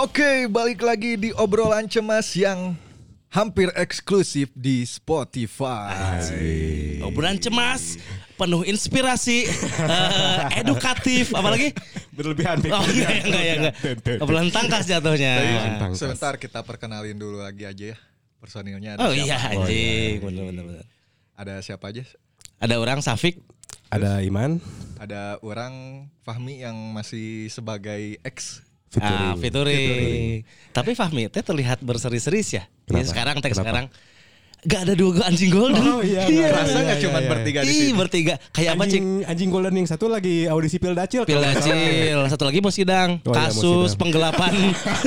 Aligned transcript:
Oke, 0.00 0.48
balik 0.48 0.80
lagi 0.80 1.20
di 1.20 1.28
obrolan 1.36 1.84
cemas 1.84 2.32
yang 2.32 2.72
hampir 3.28 3.68
eksklusif 3.76 4.48
di 4.56 4.80
Spotify. 4.88 6.16
Obrolan 7.04 7.36
cemas, 7.36 8.00
penuh 8.40 8.64
inspirasi, 8.64 9.44
eh, 9.92 10.64
edukatif, 10.64 11.36
apalagi 11.36 11.76
Berlebihan. 12.16 12.64
Oh 12.72 12.80
enggak 12.80 13.12
enggak 13.28 13.42
ya, 13.44 13.54
enggak. 13.60 13.74
Obrolan 14.24 14.48
tangkas 14.48 14.88
jatuhnya. 14.88 15.36
Tangkas. 15.76 16.00
Sebentar 16.00 16.40
kita 16.40 16.64
perkenalin 16.64 17.20
dulu 17.20 17.44
lagi 17.44 17.68
aja 17.68 17.92
ya 17.92 17.96
personilnya. 18.40 18.96
Ada 18.96 19.04
Oh 19.04 19.12
siapa? 19.12 19.20
iya 19.20 19.36
anjing, 19.52 20.12
bener 20.24 20.44
bener 20.48 20.64
bener. 20.64 20.84
Ada 21.36 21.60
siapa 21.60 21.92
aja? 21.92 22.08
Ada 22.56 22.80
orang 22.80 23.04
Safik, 23.04 23.36
Ada 23.92 24.24
Iman. 24.24 24.64
Ada 24.96 25.36
orang 25.44 26.08
Fahmi 26.24 26.64
yang 26.64 26.76
masih 26.96 27.52
sebagai 27.52 28.16
ex. 28.24 28.64
Ah, 28.98 29.38
Fituri. 29.38 30.42
Tapi 30.74 30.98
Fahmi 30.98 31.30
teh 31.30 31.46
terlihat 31.46 31.78
berseri-seri 31.78 32.42
ya. 32.42 32.66
Ini 32.90 33.06
Kenapa? 33.06 33.06
sekarang 33.06 33.36
teh 33.38 33.54
sekarang 33.54 33.86
Gak 34.60 34.84
ada 34.84 34.92
dua 34.92 35.24
anjing 35.24 35.48
golden. 35.48 35.80
Oh, 35.80 36.04
iya, 36.04 36.28
iya, 36.32 36.52
Rasa 36.52 36.76
iya, 36.76 36.80
nggak 36.84 36.98
iya, 37.00 37.04
cuma 37.08 37.18
iya. 37.24 37.28
bertiga 37.32 37.60
di 37.64 37.72
sini? 37.72 37.96
bertiga. 37.96 38.34
Kayak 38.52 38.76
apa? 38.76 38.84
Anjing, 38.84 39.06
anjing 39.24 39.48
golden 39.48 39.72
yang 39.72 39.88
satu 39.88 40.04
lagi 40.12 40.44
audisi 40.52 40.76
Pildacil. 40.76 41.24
Pil 41.24 41.40
Dacil, 41.40 42.20
satu 42.28 42.44
lagi 42.44 42.60
mau 42.60 42.68
sidang, 42.68 43.24
Oh, 43.24 43.32
iya, 43.32 43.48
mau 43.48 43.48
kasus 43.48 43.96
sidang. 43.96 44.00
penggelapan. 44.04 44.52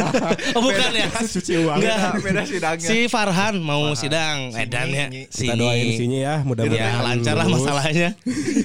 oh 0.58 0.62
bukan 0.66 0.90
ya? 0.98 1.08
Kasus 1.14 1.31
cuci 1.38 1.54
uang. 1.70 1.78
Enggak. 1.78 2.12
Beda 2.26 2.42
sidangnya. 2.50 2.90
Si 2.90 2.98
Farhan 3.06 3.62
mau 3.62 3.94
sidang, 3.94 4.50
Si 4.50 4.58
Edan 4.58 4.90
ya. 4.90 5.08
Kita 5.30 5.54
doain 5.54 6.02
sini 6.02 6.26
ya, 6.26 6.42
mudah-mudahan 6.42 6.90
Ya 6.90 7.06
lancar 7.06 7.36
lah 7.38 7.45
masalahnya. 7.45 8.09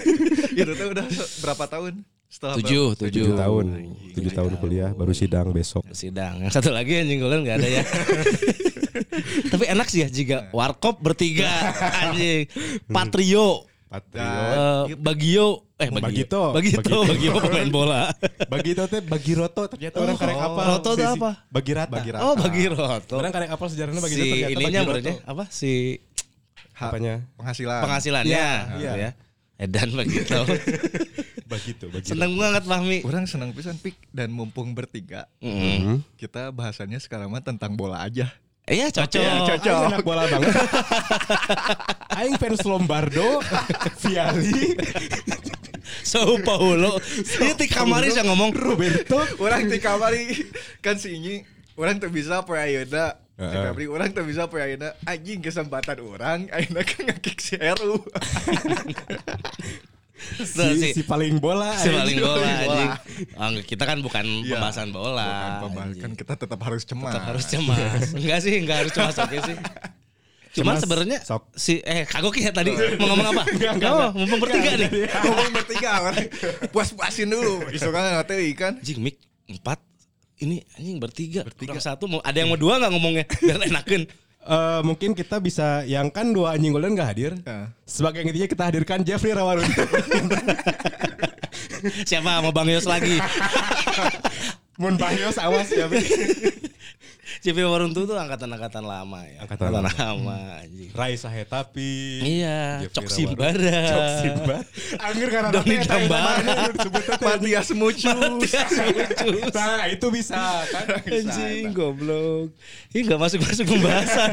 Itu 0.56 0.72
tuh 0.72 0.88
udah 0.96 1.04
berapa 1.44 1.64
tahun? 1.68 2.00
Setelah 2.28 2.54
Tujuh, 2.56 2.92
tujuh. 2.94 3.24
Tujuh 3.24 3.34
tahun, 3.34 3.64
tujuh 4.12 4.32
tahun 4.32 4.52
kuliah, 4.56 4.90
baru 4.92 5.10
sidang 5.10 5.48
besok. 5.48 5.80
Sidang. 5.90 6.38
Yang 6.38 6.52
satu 6.54 6.70
lagi 6.70 6.92
anjing 6.94 7.18
golden 7.18 7.40
nggak 7.40 7.56
ada 7.56 7.68
ya. 7.70 7.82
Tapi 9.50 9.64
enak 9.66 9.86
sih 9.86 10.00
ya 10.00 10.08
jika 10.08 10.36
warkop 10.50 11.00
bertiga 11.00 11.48
anjing. 12.04 12.44
Patrio, 12.86 13.64
Patrio. 13.86 14.28
eh, 14.86 14.94
Bagio, 14.94 15.48
eh 15.74 15.88
Bagito. 15.88 16.52
Bagito, 16.52 16.80
Bagito. 16.84 16.98
Bagio 17.06 17.30
pemain 17.40 17.70
bola. 17.70 18.02
Bagi 18.52 18.70
itu 18.70 18.84
teh 18.84 19.00
bagi 19.00 19.32
roto 19.32 19.62
ternyata 19.64 19.96
orang 19.98 20.16
karek 20.16 20.36
apa? 20.38 20.60
Roto 20.68 20.90
itu 20.92 21.06
apa? 21.08 21.30
Bagi 21.48 21.72
rata. 21.72 21.90
Bagi 21.90 22.10
rata. 22.12 22.22
Oh, 22.22 22.34
Bagi 22.34 22.64
Roto. 22.66 23.14
Orang 23.16 23.32
karek 23.32 23.50
apa 23.50 23.64
sejarahnya 23.64 24.00
bagi 24.00 24.14
Si 24.14 24.22
ternyata 24.22 24.50
ininya 24.52 24.68
bagi 24.78 24.88
berarti 24.90 25.12
roto. 25.14 25.24
apa? 25.26 25.44
Si 25.48 25.72
Apanya? 26.76 27.14
penghasilan. 27.34 27.80
penghasilannya 27.82 28.30
Iya, 28.30 28.52
gitu 28.76 28.84
iya. 28.84 28.92
ya. 28.94 29.10
Edan 29.58 29.90
begitu. 29.98 30.38
Bagi 31.44 31.74
itu, 31.74 31.86
bagi 31.90 32.06
Seneng 32.06 32.38
banget 32.38 32.62
Fahmi. 32.62 33.02
Orang 33.02 33.26
senang 33.26 33.50
pisan 33.50 33.74
pik 33.74 33.98
dan 34.08 34.30
mumpung 34.30 34.70
bertiga 34.72 35.26
Mm. 35.42 36.06
kita 36.14 36.48
bahasannya 36.48 36.98
sekarang 36.98 37.26
mah 37.26 37.42
tentang 37.42 37.74
bola 37.74 37.98
aja. 38.00 38.30
Iya 38.64 38.92
cocok. 38.92 39.18
Iya, 39.18 39.34
cocok. 39.48 39.72
Aing 39.72 39.88
anak 39.90 40.04
bola 40.04 40.22
banget. 40.28 40.52
Aing 42.18 42.36
fans 42.36 42.60
Lombardo, 42.62 43.40
Viali, 43.98 44.76
So 46.04 46.36
Paulo. 46.38 47.00
Ini 47.40 47.56
ti 47.56 47.64
kamaris 47.64 48.12
yang 48.12 48.28
ngomong 48.28 48.52
Roberto. 48.52 49.24
orang 49.40 49.66
di 49.66 49.80
kamari 49.80 50.36
kan 50.78 51.00
si 51.00 51.16
ini 51.16 51.40
orang 51.74 51.96
tuh 51.96 52.12
bisa 52.12 52.44
poe 52.44 52.60
Heeh. 53.38 53.54
Febri 53.70 53.86
orang 53.86 54.10
tuh 54.10 54.22
bisa 54.22 54.44
poe 54.44 54.58
ayeuna 54.58 54.98
anjing 55.04 55.38
kesempatan 55.38 55.98
orang 56.00 56.50
ayeuna 56.50 56.82
kan 56.82 57.06
ngakik 57.06 57.38
si 57.38 57.54
Heru 57.54 58.02
Si, 60.18 60.42
si- 60.74 60.92
si 60.92 61.02
paling 61.06 61.38
bola. 61.38 61.78
si 61.78 61.88
paling 61.88 62.18
bola 62.18 62.42
anjing. 62.42 62.90
Ah, 63.38 63.54
kita 63.62 63.86
kan 63.86 64.02
bukan 64.02 64.26
Iya. 64.42 64.58
pembahasan 64.58 64.90
bola. 64.90 65.22
Bukan 65.24 65.54
pembahas- 65.62 65.88
anjing. 65.88 66.02
kan 66.02 66.12
kita 66.12 66.34
tetap 66.36 66.60
harus 66.60 66.82
cemas 66.82 67.14
Tetap 67.14 67.26
harus 67.30 67.44
cemas. 67.46 68.02
Enggak 68.18 68.38
sih, 68.42 68.52
enggak 68.58 68.76
harus 68.82 68.92
cemas 68.92 69.14
oke 69.14 69.36
sih. 69.38 69.54
Cuman 70.58 70.74
sebenarnya 70.74 71.22
si 71.54 71.78
eh 71.80 72.02
kagok 72.02 72.34
ya 72.34 72.50
tadi 72.50 72.74
mau 72.98 73.14
ngomong 73.14 73.30
apa? 73.30 73.42
Enggak, 73.46 73.72
enggak, 73.78 73.88
oh, 73.88 73.94
enggak. 73.94 74.10
mumpung 74.18 74.40
bertiga 74.42 74.70
nih. 74.74 74.90
ngomong 75.06 75.50
bertiga 75.54 75.90
kan 76.02 76.14
puas-puasin 76.74 77.28
dulu 77.30 77.54
isu 77.70 77.88
kan 77.94 78.02
ikan 78.26 78.74
Anjing 78.74 78.98
mik 78.98 79.16
empat 79.46 79.78
ini 80.38 80.62
anjing 80.78 80.98
bertiga. 81.02 81.42
bertiga. 81.46 81.80
satu 81.82 82.06
mau 82.06 82.20
ada 82.22 82.36
yang 82.38 82.50
mau 82.50 82.58
dua 82.60 82.78
nggak 82.78 82.92
ngomongnya 82.94 83.24
biar 83.44 83.60
enakin. 83.66 84.02
Eh, 84.48 84.80
mungkin 84.80 85.12
kita 85.12 85.42
bisa 85.44 85.84
yang 85.84 86.08
kan 86.08 86.32
dua 86.32 86.56
anjing 86.56 86.72
golden 86.72 86.96
gak 86.96 87.10
hadir. 87.12 87.36
Nah. 87.44 87.68
Sebagai 87.84 88.24
yang 88.24 88.32
intinya 88.32 88.48
kita 88.48 88.62
hadirkan 88.64 88.98
Jeffrey 89.04 89.36
Rawaruntu. 89.36 89.84
Siapa 92.08 92.40
mau 92.40 92.54
Bang 92.54 92.70
Yos 92.70 92.88
lagi? 92.88 93.20
Mun 94.78 94.94
Bahyos 94.94 95.36
awas 95.42 95.74
ya. 95.74 95.90
CP 97.44 97.58
Waruntu 97.64 98.08
tuh 98.08 98.16
angkatan-angkatan 98.16 98.84
lama 98.84 99.20
ya. 99.28 99.44
Angkatan 99.44 99.68
lama 99.70 100.36
anjing. 100.64 100.90
Raisa 100.96 101.28
Hetapi. 101.28 101.92
Iya, 102.24 102.82
Jeffrey 102.88 103.04
Cok. 103.04 103.08
Simbara. 103.12 103.82
Cok 103.92 104.06
Simba. 104.24 104.56
Angger 104.98 105.28
karena 105.28 105.48
Doni 105.52 105.76
Gambara. 105.84 106.54
Matias 107.24 107.70
Mucus 107.78 108.52
Nah, 109.54 109.84
itu 109.92 110.06
bisa 110.08 110.64
kan. 110.72 110.86
Anjing 111.14 111.76
goblok. 111.76 112.50
Ini 112.96 113.00
nggak 113.06 113.20
masuk 113.20 113.40
masuk 113.44 113.64
pembahasan. 113.76 114.32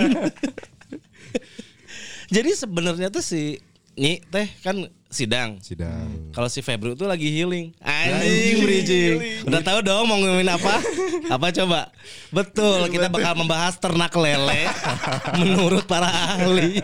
Jadi 2.31 2.51
sebenarnya 2.57 3.13
tuh 3.13 3.21
si 3.21 3.61
Nyi 3.95 4.19
teh 4.27 4.47
kan 4.59 4.75
sidang. 5.07 5.55
Sidang. 5.63 6.35
Kalau 6.35 6.51
si 6.51 6.59
Febru 6.59 6.99
tuh 6.99 7.07
lagi 7.07 7.31
healing. 7.31 7.71
Anjing 7.79 8.59
bridging. 8.59 9.47
Udah 9.47 9.63
tahu 9.63 9.79
dong 9.79 10.03
mau 10.03 10.19
ngomongin 10.19 10.51
apa? 10.51 10.83
Apa 11.31 11.47
coba? 11.55 11.95
Betul, 12.27 12.87
kita 12.93 13.07
bakal 13.07 13.39
membahas 13.39 13.79
ternak 13.79 14.11
lele 14.19 14.67
menurut 15.39 15.87
para 15.87 16.11
ahli. 16.11 16.83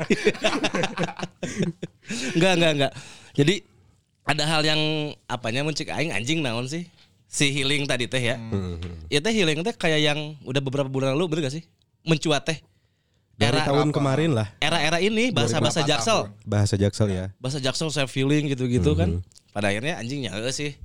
enggak, 2.40 2.54
enggak, 2.56 2.72
enggak. 2.80 2.94
Jadi 3.36 3.56
ada 4.24 4.44
hal 4.48 4.62
yang 4.64 4.82
apanya 5.28 5.68
muncik 5.68 5.92
aing 5.92 6.16
anjing 6.16 6.40
naon 6.40 6.72
sih? 6.72 6.88
Si 7.28 7.52
healing 7.52 7.84
tadi 7.92 8.08
teh 8.08 8.24
ya. 8.24 8.40
Ya 9.12 9.20
teh 9.20 9.36
healing 9.36 9.68
teh 9.68 9.76
kayak 9.76 10.00
yang 10.00 10.40
udah 10.48 10.64
beberapa 10.64 10.88
bulan 10.88 11.12
lalu 11.20 11.28
bener 11.36 11.52
gak 11.52 11.60
sih? 11.60 11.64
Mencuat 12.08 12.48
teh. 12.48 12.60
Dari 13.42 13.58
Era 13.58 13.68
tahun 13.68 13.90
apa? 13.90 13.96
kemarin 13.98 14.32
lah. 14.38 14.48
era-era 14.62 15.02
ini 15.02 15.34
bahasa-bahasa 15.34 15.82
2008 15.82 15.90
Jaksel 15.90 16.20
tahun. 16.30 16.46
Bahasa 16.46 16.76
Jaksel 16.78 17.08
ya. 17.10 17.26
bahasa 17.42 17.58
Jackson 17.58 17.90
saya 17.90 18.06
feeling 18.06 18.54
gitu-gitu 18.54 18.94
kan. 18.94 19.26
Pada 19.50 19.74
akhirnya 19.74 19.98
anjingnya 19.98 20.30
enggak 20.38 20.54
sih. 20.54 20.78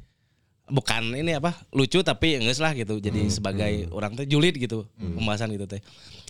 Bukan 0.66 1.14
ini 1.14 1.30
apa 1.36 1.54
lucu 1.70 2.02
tapi 2.02 2.40
enggak 2.40 2.58
lah 2.58 2.72
gitu. 2.72 2.96
Jadi 2.98 3.28
sebagai 3.28 3.86
orang 3.92 4.16
teh 4.16 4.26
julid 4.26 4.56
gitu 4.56 4.88
pembahasan 4.96 5.52
gitu 5.52 5.68
teh. 5.68 5.84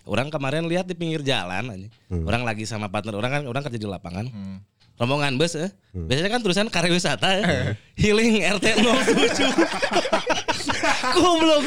Orang 0.06 0.28
kemarin 0.30 0.66
lihat 0.66 0.90
di 0.90 0.98
pinggir 0.98 1.22
jalan 1.22 1.70
anjing. 1.70 1.92
Orang 2.26 2.42
lagi 2.42 2.66
sama 2.66 2.90
partner 2.90 3.14
orang 3.14 3.30
kan 3.30 3.42
orang 3.46 3.62
kerja 3.64 3.78
di 3.78 3.88
lapangan. 3.88 4.26
Rombongan 4.96 5.36
bus 5.36 5.54
eh. 5.60 5.70
Biasanya 5.96 6.28
kan 6.32 6.40
tulisan 6.40 6.68
karya 6.72 6.92
wisata 6.92 7.28
ya. 7.36 7.76
Healing 7.96 8.44
RT 8.44 8.64
07. 8.80 9.48
goblok. 11.16 11.62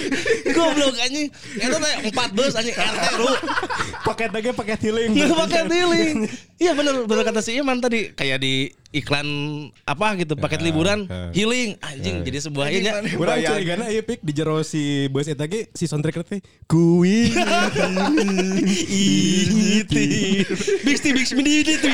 Goblok 0.54 0.96
anjing. 1.02 1.30
Itu 1.58 1.78
teh 1.78 1.94
empat 2.10 2.30
bus 2.34 2.54
anjing 2.58 2.74
RT 2.74 3.06
ru. 3.18 3.30
Paket 4.06 4.30
lagi 4.34 4.50
paket 4.54 4.80
healing. 4.86 5.10
Nggak 5.14 5.38
pakai 5.46 5.62
dealing. 5.70 6.16
Iya 6.58 6.72
bener 6.74 7.06
bener 7.06 7.24
kata 7.26 7.42
si 7.46 7.58
Iman 7.58 7.78
tadi 7.82 8.14
kayak 8.14 8.42
di 8.42 8.74
iklan 8.90 9.28
apa 9.86 10.18
gitu 10.18 10.34
paket 10.34 10.66
liburan 10.66 11.06
ya. 11.06 11.30
healing 11.30 11.78
anjing 11.78 12.26
jadi 12.26 12.42
sebuah 12.50 12.74
ini 12.74 12.90
ya. 12.90 13.06
Urang 13.22 13.38
Bayang. 13.38 13.54
curigana 13.54 13.86
ieu 13.94 14.02
pik 14.02 14.26
di 14.26 14.34
jero 14.34 14.66
si 14.66 15.06
bos 15.14 15.30
eta 15.30 15.46
ge 15.46 15.70
si 15.78 15.86
soundtrack 15.86 16.26
teh 16.26 16.42
kuing. 16.66 17.30
Iti. 18.90 20.06
Steve 20.98 21.16
Big 21.22 21.28
Smith 21.30 21.46
itu. 21.46 21.90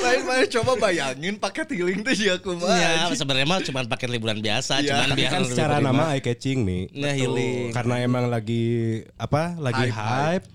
lain 0.00 0.24
mana 0.24 0.44
coba 0.48 0.72
bayangin 0.88 1.36
paket 1.36 1.76
healing 1.76 2.00
tuh 2.00 2.16
ya 2.16 2.40
aku 2.40 2.56
mah 2.56 2.72
Ya 2.80 3.12
sebenarnya 3.12 3.44
mah 3.44 3.60
cuma 3.60 3.84
paket 3.84 4.08
liburan 4.08 4.40
biasa, 4.40 4.80
Iya, 4.80 4.88
cuman 4.88 5.08
biar 5.12 5.30
kan 5.30 5.42
secara 5.44 5.76
nama 5.84 6.16
eye 6.16 6.24
catching 6.24 6.64
nih. 6.64 6.82
Nah, 6.96 7.12
healing. 7.12 7.68
Karena 7.68 8.00
emang 8.00 8.32
lagi 8.32 9.04
apa? 9.20 9.60
Lagi 9.60 9.92
Hype, 9.92 10.00
hype. 10.40 10.46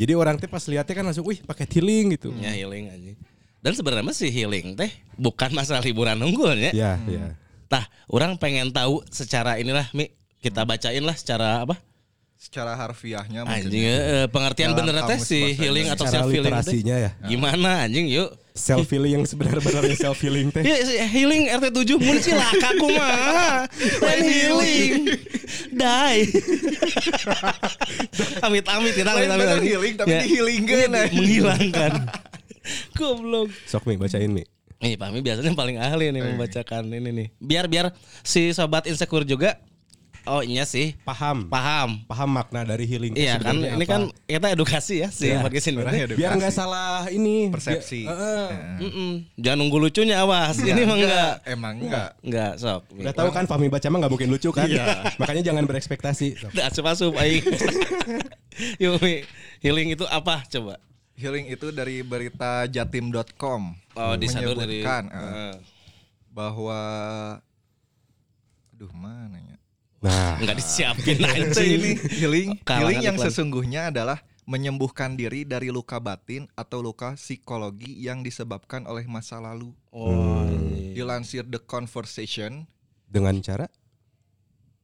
Jadi 0.00 0.12
orang 0.16 0.40
teh 0.40 0.48
pas 0.48 0.64
lihatnya 0.64 0.94
kan 0.96 1.04
langsung, 1.04 1.28
wih 1.28 1.44
paket 1.44 1.68
healing 1.76 2.16
gitu. 2.16 2.32
Ya 2.40 2.56
healing 2.56 2.88
anjing. 2.88 3.16
Dan 3.60 3.72
sebenarnya 3.76 4.12
si 4.16 4.32
healing 4.32 4.72
teh 4.72 4.88
bukan 5.20 5.52
masalah 5.52 5.84
liburan 5.84 6.16
unggul 6.20 6.56
ya. 6.56 6.72
Ya, 6.72 6.92
ya. 7.04 7.36
Tah, 7.68 7.84
orang 8.08 8.40
pengen 8.40 8.72
tahu 8.72 9.04
secara 9.12 9.60
inilah 9.60 9.86
Mi 9.92 10.10
kita 10.40 10.64
bacain 10.64 11.04
lah 11.04 11.14
secara 11.14 11.62
apa? 11.62 11.76
secara 12.40 12.72
harfiahnya 12.72 13.44
Anjing 13.44 13.84
eh, 13.84 14.24
pengertian 14.32 14.72
bener 14.72 15.04
teh 15.04 15.20
si 15.20 15.52
healing 15.60 15.92
atau 15.92 16.08
self 16.08 16.32
healing 16.32 16.56
ya. 16.88 17.12
Gimana 17.28 17.84
anjing 17.84 18.08
yuk. 18.08 18.32
Self 18.56 18.88
healing 18.88 19.20
yang 19.20 19.24
sebenar-benarnya 19.28 19.92
self 19.92 20.16
healing 20.24 20.48
teh. 20.48 20.64
Ya, 20.64 20.80
si 20.80 20.96
healing 20.96 21.52
RT 21.52 21.84
7 21.84 22.00
mun 22.00 22.16
cilaka 22.16 22.70
kumaha. 22.80 23.68
Lain 24.08 24.24
healing. 24.24 24.92
Die. 25.68 26.20
amit 28.40 28.64
amit 28.72 28.92
kita 28.96 29.10
amit 29.12 29.28
amit. 29.28 29.60
healing, 29.60 29.94
tapi 30.00 30.08
Ya. 30.08 30.20
dihilingkeun, 30.24 30.90
Iya. 30.96 31.02
Menghilangkan. 31.12 31.92
Goblok. 32.92 33.48
Sok 33.64 33.84
Mi 33.84 33.96
bacain 33.96 34.28
Mi. 34.28 34.44
Nih, 34.80 34.96
Pak 34.96 35.08
Mi 35.10 35.20
biasanya 35.20 35.52
paling 35.52 35.76
ahli 35.76 36.08
nih 36.08 36.22
membacakan 36.24 36.88
ini 36.88 37.10
nih. 37.10 37.28
Biar 37.36 37.66
biar 37.66 37.92
si 38.20 38.50
sobat 38.50 38.84
insecure 38.84 39.24
juga 39.24 39.60
Oh 40.20 40.44
iya 40.44 40.68
sih. 40.68 41.00
Paham. 41.00 41.48
Paham. 41.48 42.04
Paham 42.04 42.28
makna 42.28 42.60
dari 42.60 42.84
healing. 42.84 43.16
itu 43.16 43.24
Iya 43.24 43.40
kan 43.40 43.56
ini 43.56 43.72
apa. 43.72 43.88
kan 43.88 44.02
kita 44.28 44.46
edukasi 44.52 45.00
ya 45.00 45.08
si 45.08 45.32
Iya. 45.32 45.40
podcast 45.40 45.72
ini. 45.72 45.80
Biar 46.12 46.36
nggak 46.36 46.52
salah 46.52 47.08
ini 47.08 47.48
Persepsi. 47.48 48.04
Biar- 48.04 48.20
Heeh. 48.20 48.48
Mm-mm. 48.84 49.10
Jangan 49.40 49.56
nunggu 49.56 49.80
lucunya 49.80 50.20
awas. 50.20 50.60
ini 50.60 50.84
mah 50.84 50.96
enggak. 50.98 51.32
Emang 51.48 51.74
enggak. 51.80 52.20
Enggak, 52.20 52.52
sok. 52.60 52.84
Udah 52.92 53.14
tahu 53.16 53.32
kan 53.32 53.48
Fahmi 53.48 53.72
baca 53.72 53.88
mah 53.88 53.96
nggak 53.96 54.12
mungkin 54.12 54.28
lucu 54.28 54.52
kan? 54.52 54.68
Makanya 55.24 55.40
jangan 55.42 55.64
berekspektasi. 55.64 56.36
Asup-asup 56.52 57.16
aing. 57.16 57.40
Yuk, 58.82 59.00
Mi. 59.00 59.24
healing 59.60 59.96
itu 59.96 60.04
apa 60.04 60.44
coba? 60.46 60.76
Healing 61.20 61.46
itu 61.46 61.68
dari 61.68 62.00
berita 62.00 62.64
jatim.com 62.64 63.76
Oh, 63.92 64.16
disadur 64.16 64.56
dari 64.56 64.80
menyebutkan 64.80 65.02
eh, 65.06 65.20
Heeh. 65.20 65.52
bahwa 66.32 66.80
aduh 68.72 68.92
mana 68.96 69.36
ya 69.36 69.56
Nah, 70.00 70.40
enggak 70.40 70.56
disiapin 70.56 71.20
aja 71.20 71.60
ini 71.68 71.76
ini. 71.76 71.90
healing 72.08 72.48
Kalangan 72.64 72.80
healing 72.80 73.00
yang 73.04 73.16
iklan. 73.20 73.26
sesungguhnya 73.28 73.82
adalah 73.92 74.24
menyembuhkan 74.48 75.12
diri 75.12 75.44
dari 75.44 75.68
luka 75.68 76.00
batin 76.00 76.48
atau 76.56 76.80
luka 76.80 77.20
psikologi 77.20 78.00
yang 78.00 78.24
disebabkan 78.24 78.88
oleh 78.88 79.04
masa 79.04 79.36
lalu. 79.38 79.76
Oh. 79.92 80.08
Hmm. 80.40 80.96
Dilansir 80.96 81.44
The 81.44 81.60
Conversation, 81.60 82.64
dengan 83.04 83.44
cara 83.44 83.68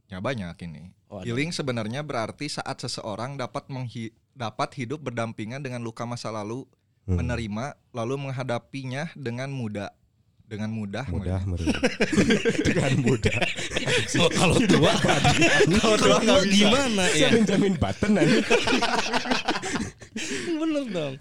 ya 0.06 0.20
banyak 0.20 0.54
ini. 0.68 0.92
Oh, 1.06 1.18
ada. 1.18 1.24
healing 1.24 1.50
sebenarnya 1.50 2.02
berarti 2.02 2.50
saat 2.50 2.76
seseorang 2.76 3.34
dapat 3.34 3.66
menghi- 3.66 4.10
dapat 4.32 4.74
hidup 4.74 4.98
berdampingan 5.00 5.60
dengan 5.60 5.78
luka 5.78 6.02
masa 6.02 6.28
lalu, 6.28 6.66
Hmm. 7.04 7.22
menerima 7.22 7.64
lalu 7.90 8.14
menghadapinya 8.20 9.14
dengan 9.14 9.46
mudah. 9.48 9.94
Dengan 10.42 10.70
mudah, 10.70 11.02
mudah 11.06 11.42
dengan 12.68 12.92
mudah. 13.02 13.38
Oh, 14.16 14.30
kalau 14.30 14.58
tua 14.60 14.94
kalau 15.74 15.96
tua 15.96 16.18
nggak 16.22 16.42
gimana 16.48 17.02
Saya 17.04 17.18
ya? 17.18 17.28
menjamin 17.34 17.74
button 17.74 18.10
nanti. 18.14 18.38
Bener 20.56 20.84
dong. 20.86 21.14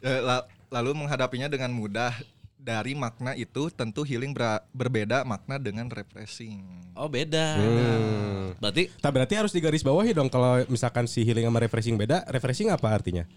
Eh, 0.00 0.20
la- 0.20 0.46
lalu 0.70 0.90
menghadapinya 0.94 1.48
dengan 1.48 1.72
mudah. 1.72 2.12
Dari 2.64 2.96
makna 2.96 3.36
itu 3.36 3.68
tentu 3.68 4.00
healing 4.02 4.32
bera- 4.32 4.64
berbeda 4.72 5.20
makna 5.22 5.60
dengan 5.60 5.84
refreshing. 5.86 6.64
Oh, 6.96 7.06
beda. 7.06 7.60
Hmm. 7.60 8.56
Berarti 8.56 8.88
Tak 8.96 9.12
berarti 9.12 9.34
harus 9.36 9.52
digaris 9.52 9.84
bawahi 9.84 10.10
dong 10.10 10.32
kalau 10.32 10.64
misalkan 10.66 11.04
si 11.04 11.20
healing 11.22 11.44
sama 11.44 11.60
refreshing 11.60 11.94
beda. 11.94 12.24
Refreshing 12.26 12.72
apa 12.72 12.88
artinya? 12.90 13.28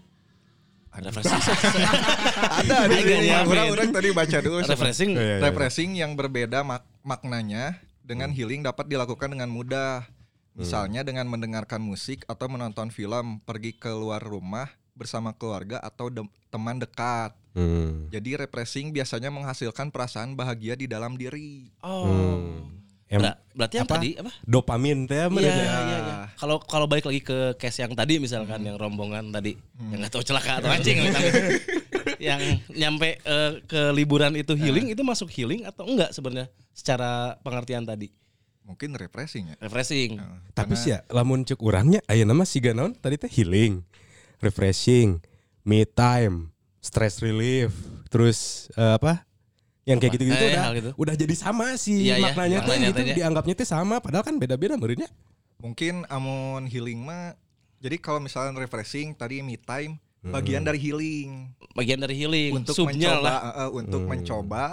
refreshing 0.90 1.30
Ada 2.58 2.88
di 2.88 2.96
Agak 2.96 3.04
sini. 3.06 3.24
nyiapin. 3.28 3.52
Orang-orang 3.52 3.88
tadi 3.92 4.08
baca 4.10 4.38
dulu. 4.40 4.56
refreshing 4.64 5.10
Iya, 5.12 5.22
iya. 5.22 5.36
Refreshing 5.44 5.90
yang 5.92 6.12
berbeda 6.14 6.64
mak- 6.64 6.88
maknanya 7.04 7.76
dengan 8.00 8.32
healing 8.32 8.64
dapat 8.64 8.88
dilakukan 8.88 9.28
dengan 9.28 9.46
mudah. 9.46 10.08
Misalnya 10.56 11.06
dengan 11.06 11.28
mendengarkan 11.28 11.78
musik 11.78 12.26
atau 12.26 12.50
menonton 12.50 12.90
film, 12.90 13.38
pergi 13.44 13.76
keluar 13.76 14.18
rumah 14.18 14.66
bersama 14.90 15.30
keluarga 15.30 15.78
atau 15.78 16.08
de- 16.08 16.26
teman 16.48 16.80
dekat. 16.80 17.30
Hmm. 17.58 18.06
Jadi 18.08 18.38
refreshing 18.38 18.94
biasanya 18.94 19.28
menghasilkan 19.28 19.90
perasaan 19.90 20.32
bahagia 20.32 20.72
di 20.72 20.86
dalam 20.86 21.18
diri. 21.18 21.66
Oh. 21.80 22.62
Em- 23.08 23.18
Ber- 23.18 23.40
berarti 23.50 23.74
yang 23.74 23.88
apa? 23.88 23.94
tadi 23.96 24.10
apa? 24.14 24.30
Dopamin 24.44 24.98
teh 25.04 25.16
Iya, 25.16 25.26
bener 25.26 25.48
ya? 25.48 25.56
iya, 25.56 25.74
iya. 25.98 26.14
Kalau 26.36 26.60
kalau 26.60 26.84
balik 26.84 27.02
lagi 27.02 27.18
ke 27.18 27.56
case 27.56 27.80
yang 27.80 27.92
tadi 27.92 28.20
misalkan 28.20 28.60
yang 28.60 28.76
rombongan 28.76 29.32
tadi 29.32 29.56
yang 29.82 29.98
nggak 29.98 30.12
tahu 30.12 30.20
celaka 30.22 30.60
atau 30.60 30.68
anjing 30.68 31.00
tapi 31.08 31.28
yang 32.28 32.36
nyampe 32.68 33.16
eh, 33.16 33.52
ke 33.64 33.80
liburan 33.90 34.36
itu 34.36 34.52
healing 34.52 34.92
itu 34.92 35.00
masuk 35.00 35.26
healing 35.26 35.64
atau 35.64 35.88
enggak 35.88 36.12
sebenarnya 36.12 36.46
secara 36.70 37.40
pengertian 37.40 37.82
tadi 37.82 38.12
Mungkin 38.62 38.92
refreshing 38.92 39.48
ya. 39.48 39.56
refreshing 39.58 40.20
Nah, 40.20 40.44
Tapi 40.52 40.76
sih 40.76 40.92
ya, 40.92 41.00
lamun 41.08 41.40
cek 41.42 41.56
urangnya 41.58 42.04
aya 42.04 42.22
nama 42.22 42.44
siga 42.44 42.70
naon 42.70 42.92
tadi 42.92 43.16
teh 43.16 43.32
healing, 43.32 43.80
refreshing, 44.38 45.24
me 45.62 45.82
time, 45.86 46.52
stress 46.78 47.18
relief, 47.18 47.74
terus 48.06 48.68
eh, 48.72 48.94
apa? 48.94 49.24
Yang 49.82 49.98
kayak 49.98 50.12
gitu-gitu 50.14 50.36
Eh, 50.38 50.50
udah 50.50 50.64
gitu. 50.74 50.90
udah 50.96 51.14
jadi 51.16 51.34
sama 51.34 51.72
sih 51.74 51.96
Iya, 52.04 52.14
iya, 52.14 52.22
maknanya 52.22 52.58
tuh 52.60 52.70
maknanya 52.70 52.88
gitu 52.90 53.00
ya. 53.02 53.14
dianggapnya 53.16 53.54
teh 53.54 53.64
sama 53.66 53.96
padahal 53.98 54.20
kan 54.22 54.36
beda-beda 54.36 54.74
menurutnya. 54.74 55.08
mungkin 55.58 56.06
amun 56.06 56.64
healing 56.64 57.00
mah 57.00 57.34
jadi 57.76 57.96
kalau 57.96 58.20
misalnya 58.20 58.54
refreshing 58.54 59.10
tadi 59.10 59.40
me 59.40 59.56
time 59.56 59.98
bagian 60.20 60.60
dari 60.60 60.78
healing 60.78 61.50
bagian 61.72 61.98
dari 61.98 62.14
healing 62.14 62.52
untuk 62.54 62.76
subnya 62.76 63.10
mencoba 63.10 63.24
lah 63.24 63.38
eh, 63.40 63.54
eh, 63.58 63.70
untuk 63.72 64.00
Hmm. 64.00 64.10
mencoba 64.12 64.64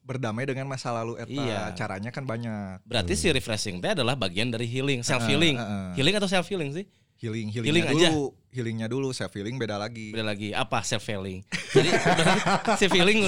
berdamai 0.00 0.44
dengan 0.44 0.64
masa 0.64 0.88
lalu 0.94 1.18
eta 1.18 1.28
Iya. 1.28 1.60
caranya 1.74 2.08
kan 2.08 2.24
banyak 2.24 2.80
berarti 2.82 3.12
si 3.12 3.28
refreshing 3.28 3.76
teh 3.78 3.92
adalah 3.92 4.14
bagian 4.14 4.48
dari 4.48 4.64
healing 4.64 5.02
self 5.02 5.26
healing 5.26 5.52
Eh, 5.52 5.60
eh, 5.60 5.68
eh. 5.68 5.92
healing 5.98 6.14
atau 6.14 6.24
self 6.26 6.46
healing 6.46 6.72
sih 6.72 6.86
healing 7.18 7.50
Healing 7.50 7.84
aja. 7.84 8.08
dulu 8.08 8.24
healingnya 8.48 8.86
dulu 8.86 9.10
self 9.10 9.30
healing 9.30 9.54
beda 9.54 9.74
lagi 9.74 10.10
beda 10.10 10.24
lagi 10.24 10.50
apa 10.50 10.80
self 10.80 11.02
healing 11.02 11.42
jadi 11.70 11.90
self 12.80 12.92
healing 12.92 13.20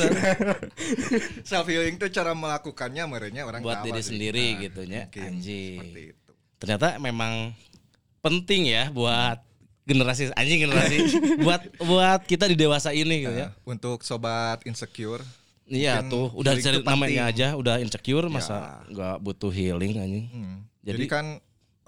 self 1.45 1.67
healing 1.67 1.95
itu 1.95 2.07
cara 2.09 2.33
melakukannya 2.33 3.05
merenya 3.05 3.43
orang 3.45 3.61
buat 3.61 3.83
diri 3.83 4.01
sih. 4.01 4.15
sendiri 4.15 4.47
Nah, 4.49 4.61
gitu 4.63 4.81
mungkin 4.87 5.23
anjing 5.27 5.79
ternyata 6.57 6.87
memang 6.99 7.53
penting 8.21 8.69
ya 8.69 8.89
buat 8.89 9.41
generasi 9.83 10.31
anjing 10.33 10.63
generasi 10.63 10.97
buat 11.47 11.63
buat 11.81 12.21
kita 12.25 12.47
di 12.47 12.55
dewasa 12.55 12.93
ini 12.93 13.27
gitu 13.27 13.35
ya. 13.35 13.49
Nah, 13.49 13.53
untuk 13.67 14.01
sobat 14.03 14.63
insecure 14.65 15.25
Iya 15.67 16.03
tuh 16.03 16.35
udah 16.35 16.59
cari 16.59 16.83
namanya 16.83 17.31
aja 17.31 17.55
udah 17.55 17.79
insecure 17.79 18.27
masa 18.27 18.83
nggak 18.87 19.19
butuh 19.19 19.51
healing 19.51 19.95
anjing. 19.97 20.27
Hmm. 20.27 20.57
Jadi- 20.83 20.97
Jadi, 20.97 21.07
kan 21.07 21.27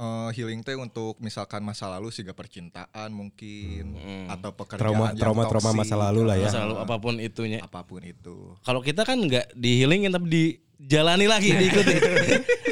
eh, 0.03 0.29
healing 0.35 0.67
teh 0.67 0.75
untuk 0.75 1.15
misalkan 1.23 1.63
masa 1.63 1.87
lalu 1.87 2.11
sih 2.11 2.27
percintaan 2.27 3.15
mungkin 3.15 3.95
atau 4.27 4.51
pekerjaan 4.51 4.83
Trauma 4.83 5.07
yang 5.15 5.21
trauma 5.23 5.43
trauma 5.47 5.71
toksik, 5.71 5.81
masa 5.87 5.95
lalu 5.95 6.21
lah 6.27 6.37
ya. 6.37 6.51
Masa 6.51 6.59
lalu 6.67 6.77
apa 6.83 6.97
pun 6.99 7.15
itunya. 7.23 7.59
apa 7.63 7.81
pun 7.87 8.03
itu. 8.03 8.59
Kalau 8.67 8.83
kita 8.83 9.07
kan 9.07 9.23
nggak 9.23 9.55
di 9.55 9.71
healingin 9.79 10.11
tapi 10.11 10.27
dijalani 10.83 11.27
lagi 11.31 11.55
diikuti. 11.55 11.95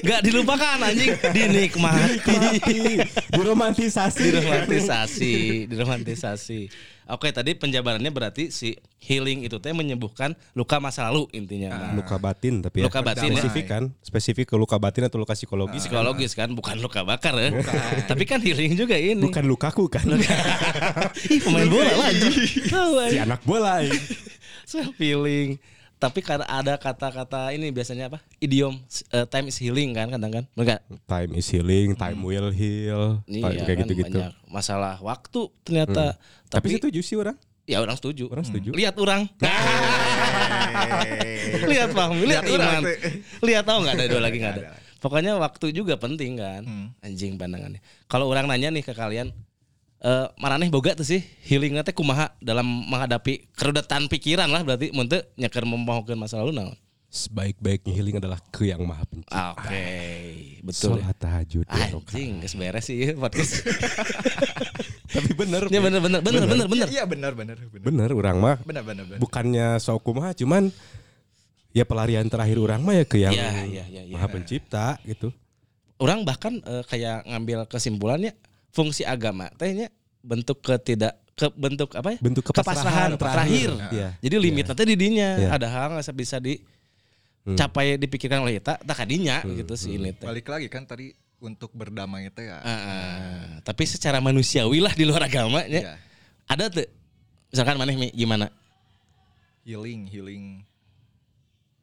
Nggak 0.01 0.21
dilupakan 0.25 0.81
anjing 0.81 1.13
dinikmati. 1.13 2.37
Diromantisasi. 3.37 4.25
diromantisasi, 4.33 5.35
diromantisasi. 5.69 6.61
Oke, 7.11 7.35
tadi 7.35 7.59
penjabarannya 7.59 8.11
berarti 8.15 8.55
si 8.55 8.79
healing 9.03 9.43
itu 9.43 9.59
teh 9.59 9.75
menyembuhkan 9.75 10.39
luka 10.55 10.79
masa 10.79 11.11
lalu 11.11 11.27
intinya. 11.35 11.75
mah. 11.75 11.93
luka 11.99 12.17
batin 12.23 12.63
tapi 12.63 12.83
ya. 12.83 12.87
Luka 12.87 13.01
batin, 13.03 13.35
ya. 13.35 13.43
spesifik 13.43 13.67
kan 13.67 13.85
spesifik 14.05 14.47
ke 14.51 14.57
luka 14.57 14.79
batin 14.79 15.11
atau 15.11 15.19
luka 15.19 15.35
psikologis 15.35 15.83
Psikologis 15.83 16.33
kan, 16.39 16.55
bukan 16.55 16.79
luka 16.79 17.03
bakar 17.03 17.35
ya. 17.35 17.51
Tapi 18.07 18.25
kan 18.29 18.39
healing 18.39 18.79
juga 18.79 18.95
ini. 18.95 19.19
bukan 19.19 19.45
lukaku 19.47 19.91
kan 19.91 20.07
Ih, 21.33 21.41
pemain 21.43 21.67
bola. 21.67 22.07
Tahu 22.71 22.93
si 23.11 23.19
anak 23.19 23.41
bola 23.43 23.83
ini. 23.83 23.99
Self 24.71 24.95
healing. 25.03 25.59
Tapi 26.01 26.25
karena 26.25 26.49
ada 26.49 26.81
kata-kata 26.81 27.53
ini 27.53 27.69
biasanya 27.69 28.09
apa? 28.09 28.25
Idiom 28.41 28.73
eh, 29.13 29.27
time 29.29 29.53
is 29.53 29.61
healing 29.61 29.93
kan 29.93 30.09
kadang 30.09 30.33
kan? 30.33 30.45
Enggak. 30.57 30.81
time 31.05 31.37
is 31.37 31.45
healing 31.53 31.93
time 31.93 32.25
will 32.25 32.49
heal 32.49 33.21
Iya 33.29 33.69
kayak 33.69 33.69
kan, 33.69 33.85
gitu-gitu 33.85 34.17
banyak 34.17 34.33
masalah 34.49 34.97
waktu 35.05 35.53
ternyata. 35.61 36.17
tapi, 36.49 36.73
Tapi, 36.73 36.81
setuju 36.81 37.01
sih 37.05 37.21
orang 37.21 37.37
ya 37.69 37.85
orang 37.85 38.01
setuju. 38.01 38.33
orang 38.33 38.49
setuju 38.49 38.73
Lihat 38.73 38.97
orang. 38.97 39.29
Lihat 41.71 41.91
Fahmi, 41.93 42.25
lihat 42.25 42.45
orang, 42.47 42.83
Iman. 42.83 42.85
Lihat 43.43 43.65
tahu 43.67 43.79
nggak 43.85 43.95
ada 43.95 44.07
dua 44.09 44.23
lagi 44.23 44.37
nggak 44.41 44.55
ada. 44.57 44.63
Pokoknya 45.01 45.33
waktu 45.41 45.73
juga 45.73 45.97
penting 45.97 46.37
kan. 46.37 46.63
Hmm. 46.63 46.87
Anjing 47.01 47.41
pandangannya. 47.41 47.81
Kalau 48.07 48.29
orang 48.29 48.47
nanya 48.47 48.69
nih 48.69 48.85
ke 48.85 48.93
kalian, 48.93 49.33
eh 50.01 50.27
maraneh 50.37 50.67
boga 50.67 50.95
tuh 50.95 51.05
sih 51.05 51.21
healingnya 51.45 51.81
teh 51.81 51.93
kumaha 51.93 52.33
dalam 52.41 52.65
menghadapi 52.65 53.53
kerudetan 53.53 54.07
pikiran 54.07 54.49
lah 54.49 54.61
berarti 54.61 54.89
mun 54.91 55.05
teu 55.05 55.21
nyeker 55.37 55.63
memohokeun 55.63 56.17
masa 56.17 56.41
lalu 56.41 56.53
naon. 56.55 56.77
sebaik-baiknya 57.07 57.91
healing 57.91 58.17
adalah 58.17 58.39
ke 58.49 58.65
yang 58.67 58.81
maha 58.81 59.03
pencipta 59.03 59.35
Ah, 59.35 59.51
Oke, 59.53 59.83
betul. 60.63 60.95
ya. 60.95 61.03
Sholat 61.03 61.17
tahajud 61.19 61.67
ya. 61.67 61.85
Anjing, 61.91 62.39
geus 62.39 62.55
beres 62.55 62.87
sih 62.87 63.03
ya 63.03 63.13
podcast. 63.15 63.67
tapi 65.11 65.31
bener 65.35 65.67
Ya 65.67 65.83
bener 65.83 65.99
bener 65.99 66.21
bener 66.21 66.43
bener 66.47 66.67
bener. 66.67 66.87
Iya 66.87 67.03
benar 67.05 67.33
benar 67.35 67.59
benar. 67.59 67.83
bener 67.83 68.11
orang 68.15 68.37
mah 68.39 68.57
benar 68.63 68.87
benar. 68.87 69.19
bukannya 69.19 69.77
sok 69.77 70.01
kumaha 70.03 70.31
cuman 70.33 70.71
ya 71.71 71.83
pelarian 71.83 72.25
terakhir 72.25 72.57
orang 72.57 72.79
mah 72.79 72.95
ya 72.95 73.05
ke 73.05 73.17
yang 73.19 73.35
Iya, 73.35 73.51
iya, 73.67 73.85
iya, 73.85 74.03
iya. 74.07 74.15
maha 74.15 74.31
pencipta 74.31 74.97
gitu 75.03 75.35
Orang 75.99 76.23
bahkan 76.23 76.63
eh, 76.63 76.87
kayak 76.87 77.27
ngambil 77.27 77.67
kesimpulannya 77.67 78.33
fungsi 78.71 79.03
agama 79.03 79.51
tehnya 79.59 79.91
bentuk 80.21 80.61
ketidak 80.61 81.17
ke 81.35 81.49
bentuk 81.57 81.89
apa 81.97 82.09
ya? 82.15 82.19
bentuk 82.21 82.45
kepasrahan 82.45 83.17
terakhir. 83.17 83.73
Iya. 83.89 84.09
Jadi 84.21 84.37
limit 84.37 84.65
nanti 84.69 84.85
di 84.85 84.97
dinya 84.97 85.41
Iya. 85.41 85.49
ada 85.57 85.67
hal 85.73 85.97
nggak 85.97 86.13
bisa 86.13 86.37
dicapai 86.37 87.97
dipikirkan 87.97 88.45
oleh 88.45 88.61
kita 88.61 88.77
tak 88.77 88.97
kadinya 89.01 89.41
gitu 89.49 89.73
sih 89.73 89.97
ini 89.97 90.13
teh. 90.13 90.29
Balik 90.29 90.53
lagi 90.53 90.69
kan 90.69 90.85
tadi 90.85 91.17
untuk 91.41 91.73
berdamai 91.73 92.29
itu 92.29 92.45
ya. 92.45 92.61
Ah, 92.61 92.69
ah. 92.69 93.41
tapi 93.65 93.89
secara 93.89 94.21
manusiawi 94.21 94.85
lah 94.85 94.93
di 94.93 95.09
luar 95.09 95.25
agama 95.25 95.65
ya. 95.65 95.81
Iya. 95.81 95.95
Ada 96.45 96.65
tuh 96.69 96.89
misalkan 97.49 97.81
maneh 97.81 97.97
Mi, 97.97 98.09
gimana? 98.13 98.53
Healing 99.65 100.09
healing. 100.13 100.47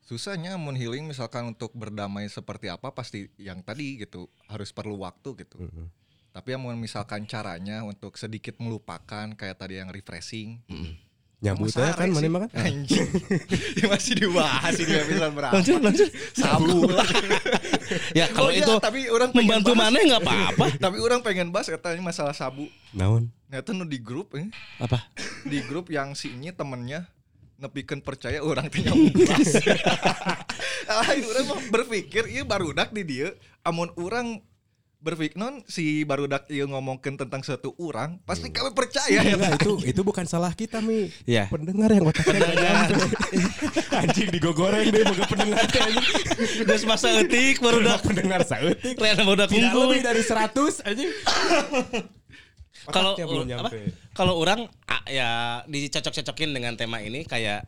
susahnya 0.07 0.55
mun 0.55 0.71
healing 0.71 1.03
misalkan 1.03 1.51
untuk 1.51 1.75
berdamai 1.75 2.31
seperti 2.31 2.71
apa 2.71 2.95
pasti 2.95 3.27
yang 3.35 3.59
tadi 3.59 3.99
gitu 3.99 4.31
harus 4.47 4.71
perlu 4.71 5.03
waktu 5.03 5.35
gitu. 5.43 5.67
Tapi 6.37 6.53
yang 6.53 6.61
misalkan 6.77 7.25
caranya 7.25 7.81
untuk 7.81 8.13
sedikit 8.13 8.61
melupakan 8.61 9.25
kayak 9.33 9.57
tadi 9.57 9.81
yang 9.81 9.89
refreshing. 9.89 10.61
Nyambut 11.41 11.73
Kamu 11.73 11.81
ya 11.81 11.93
kan 11.97 12.09
mana 12.13 12.29
makan. 12.29 12.49
Anjing. 12.53 13.09
Ini 13.73 13.85
masih 13.97 14.13
dibahas 14.21 14.73
ini 14.77 14.93
episode 15.01 15.33
berapa. 15.33 15.53
Lanjut, 15.57 15.81
lanjut. 15.81 16.09
Sabu. 16.37 16.85
Ya 18.13 18.29
kalau 18.29 18.49
Oh 18.49 18.53
iya, 18.53 18.65
itu 18.65 18.73
tapi 18.77 19.09
orang 19.09 19.33
membantu 19.33 19.73
bahas. 19.73 19.81
mana 19.89 19.97
nggak 19.97 20.21
apa-apa. 20.21 20.65
Tapi 20.85 20.97
orang 21.01 21.19
pengen 21.25 21.49
bahas 21.49 21.73
katanya 21.73 22.05
masalah 22.05 22.37
sabu. 22.37 22.69
Naon? 22.93 23.33
Ternyata 23.49 23.69
nu 23.73 23.85
di 23.89 23.97
grup 23.97 24.37
eh. 24.37 24.49
Apa? 24.77 25.09
di 25.41 25.57
grup 25.65 25.89
yang 25.89 26.13
si 26.13 26.37
ini 26.37 26.53
temennya 26.53 27.09
nepikeun 27.57 28.05
percaya 28.05 28.45
orang 28.45 28.69
teh 28.69 28.85
nyamuklas. 28.85 29.57
Lain 31.01 31.23
orang 31.33 31.45
berpikir 31.73 32.29
ieu 32.29 32.45
barudak 32.45 32.93
di 32.93 33.01
dia 33.01 33.33
amun 33.65 33.89
orang 33.97 34.41
berpikir 35.07 35.39
non 35.39 35.63
si 35.63 36.03
barudak 36.03 36.51
ieu 36.51 36.67
ngomongkeun 36.67 37.15
tentang 37.15 37.39
suatu 37.39 37.71
orang 37.79 38.19
pasti 38.27 38.51
kami 38.51 38.75
percaya 38.75 39.23
ya. 39.23 39.39
Enggak, 39.39 39.63
itu 39.63 39.71
itu 39.87 40.01
bukan 40.03 40.27
salah 40.27 40.51
kita 40.51 40.83
mi. 40.83 41.07
Iya. 41.23 41.47
Pendengar 41.47 41.87
yang 41.95 42.11
otaknya. 42.11 42.91
Anjing 44.03 44.27
digogoreng 44.35 44.91
deh 44.91 45.07
boga 45.07 45.23
pendengar. 45.31 45.63
Terus 46.67 46.83
masa 46.83 47.15
etik 47.23 47.63
baru 47.63 47.79
udah 47.79 47.97
pendengar 48.03 48.43
saeutik. 48.43 48.99
Rena 48.99 49.23
udah 49.23 49.47
Tidak 49.47 49.71
kumpul. 49.71 49.95
lebih 49.95 49.99
dari 50.03 50.21
100 50.21 50.83
anjing. 50.83 51.11
Kalau. 52.95 53.15
Kalau 54.11 54.33
orang 54.35 54.67
ya 55.07 55.63
dicocok-cocokin 55.67 56.51
dengan 56.51 56.75
tema 56.75 56.99
ini 56.99 57.23
kayak 57.23 57.63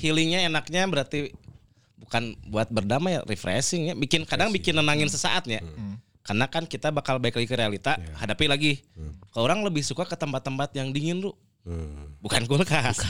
healingnya 0.00 0.48
enaknya 0.48 0.88
berarti 0.88 1.32
bukan 1.96 2.38
buat 2.46 2.70
berdamai 2.70 3.18
ya 3.18 3.20
refreshing 3.26 3.90
ya 3.90 3.94
bikin 3.98 4.22
kadang 4.22 4.54
bikin 4.54 4.78
nenangin 4.78 5.10
sesaatnya 5.10 5.58
karena 6.26 6.50
kan 6.50 6.66
kita 6.66 6.90
bakal 6.90 7.16
balik 7.16 7.38
lagi 7.38 7.46
ke 7.46 7.54
realita 7.54 7.94
hadapi 8.14 8.44
lagi 8.44 8.72
kalau 9.30 9.46
orang 9.46 9.62
lebih 9.62 9.80
suka 9.80 10.02
ke 10.02 10.12
tempat-tempat 10.12 10.74
yang 10.74 10.90
dingin 10.90 11.22
lu 11.22 11.30
Hmm. 11.66 12.14
bukan 12.22 12.46
kulkas 12.46 13.02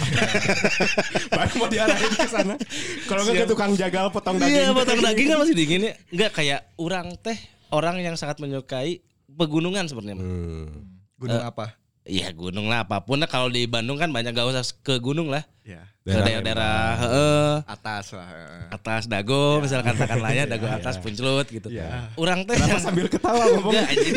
Baru 1.36 1.52
mau 1.60 1.68
diarahin 1.68 2.08
ke 2.08 2.24
sana. 2.24 2.56
Kalau 3.04 3.20
enggak 3.20 3.44
ke 3.44 3.46
tukang 3.46 3.76
jagal 3.76 4.08
potong 4.08 4.40
daging. 4.40 4.48
iya 4.48 4.72
potong 4.72 4.96
daging 4.96 5.26
kan 5.28 5.36
masih 5.44 5.56
dingin 5.60 5.80
ya 5.84 5.92
enggak 6.08 6.30
kayak 6.32 6.60
orang 6.76 7.12
teh 7.20 7.36
orang 7.68 8.00
yang 8.00 8.16
sangat 8.16 8.40
menyukai 8.40 9.04
pegunungan 9.28 9.84
sebenarnya. 9.84 10.16
Hmm. 10.16 10.88
Gunung 11.20 11.44
apa? 11.44 11.76
Iya 12.06 12.30
gunung 12.30 12.66
lah 12.66 12.82
apa 12.82 13.02
pun 13.02 13.18
lah 13.18 13.26
kalau 13.26 13.46
di 13.46 13.66
Bandung 13.66 13.98
kan 13.98 14.08
banyak 14.08 14.30
gak 14.30 14.46
usah 14.46 14.62
ke 14.80 14.96
gunung 14.96 15.26
lah 15.26 15.42
Ya, 15.66 15.82
ke 16.06 16.14
daerah-daerah 16.14 16.78
heeh, 16.96 17.50
atas 17.66 18.14
lah. 18.14 18.30
atas 18.70 19.10
dago 19.10 19.58
misalkan 19.58 19.90
katakanlah 19.92 20.30
ya 20.30 20.46
dago 20.54 20.62
atas 20.64 20.94
punclut 20.96 21.50
gitu. 21.50 21.66
Ya. 21.66 22.06
Orang 22.14 22.46
teh 22.46 22.54
yang- 22.54 22.78
sambil 22.78 23.10
ketawa 23.10 23.42
ngomong? 23.50 23.74
Enggak 23.74 23.90
anjing. 23.90 24.14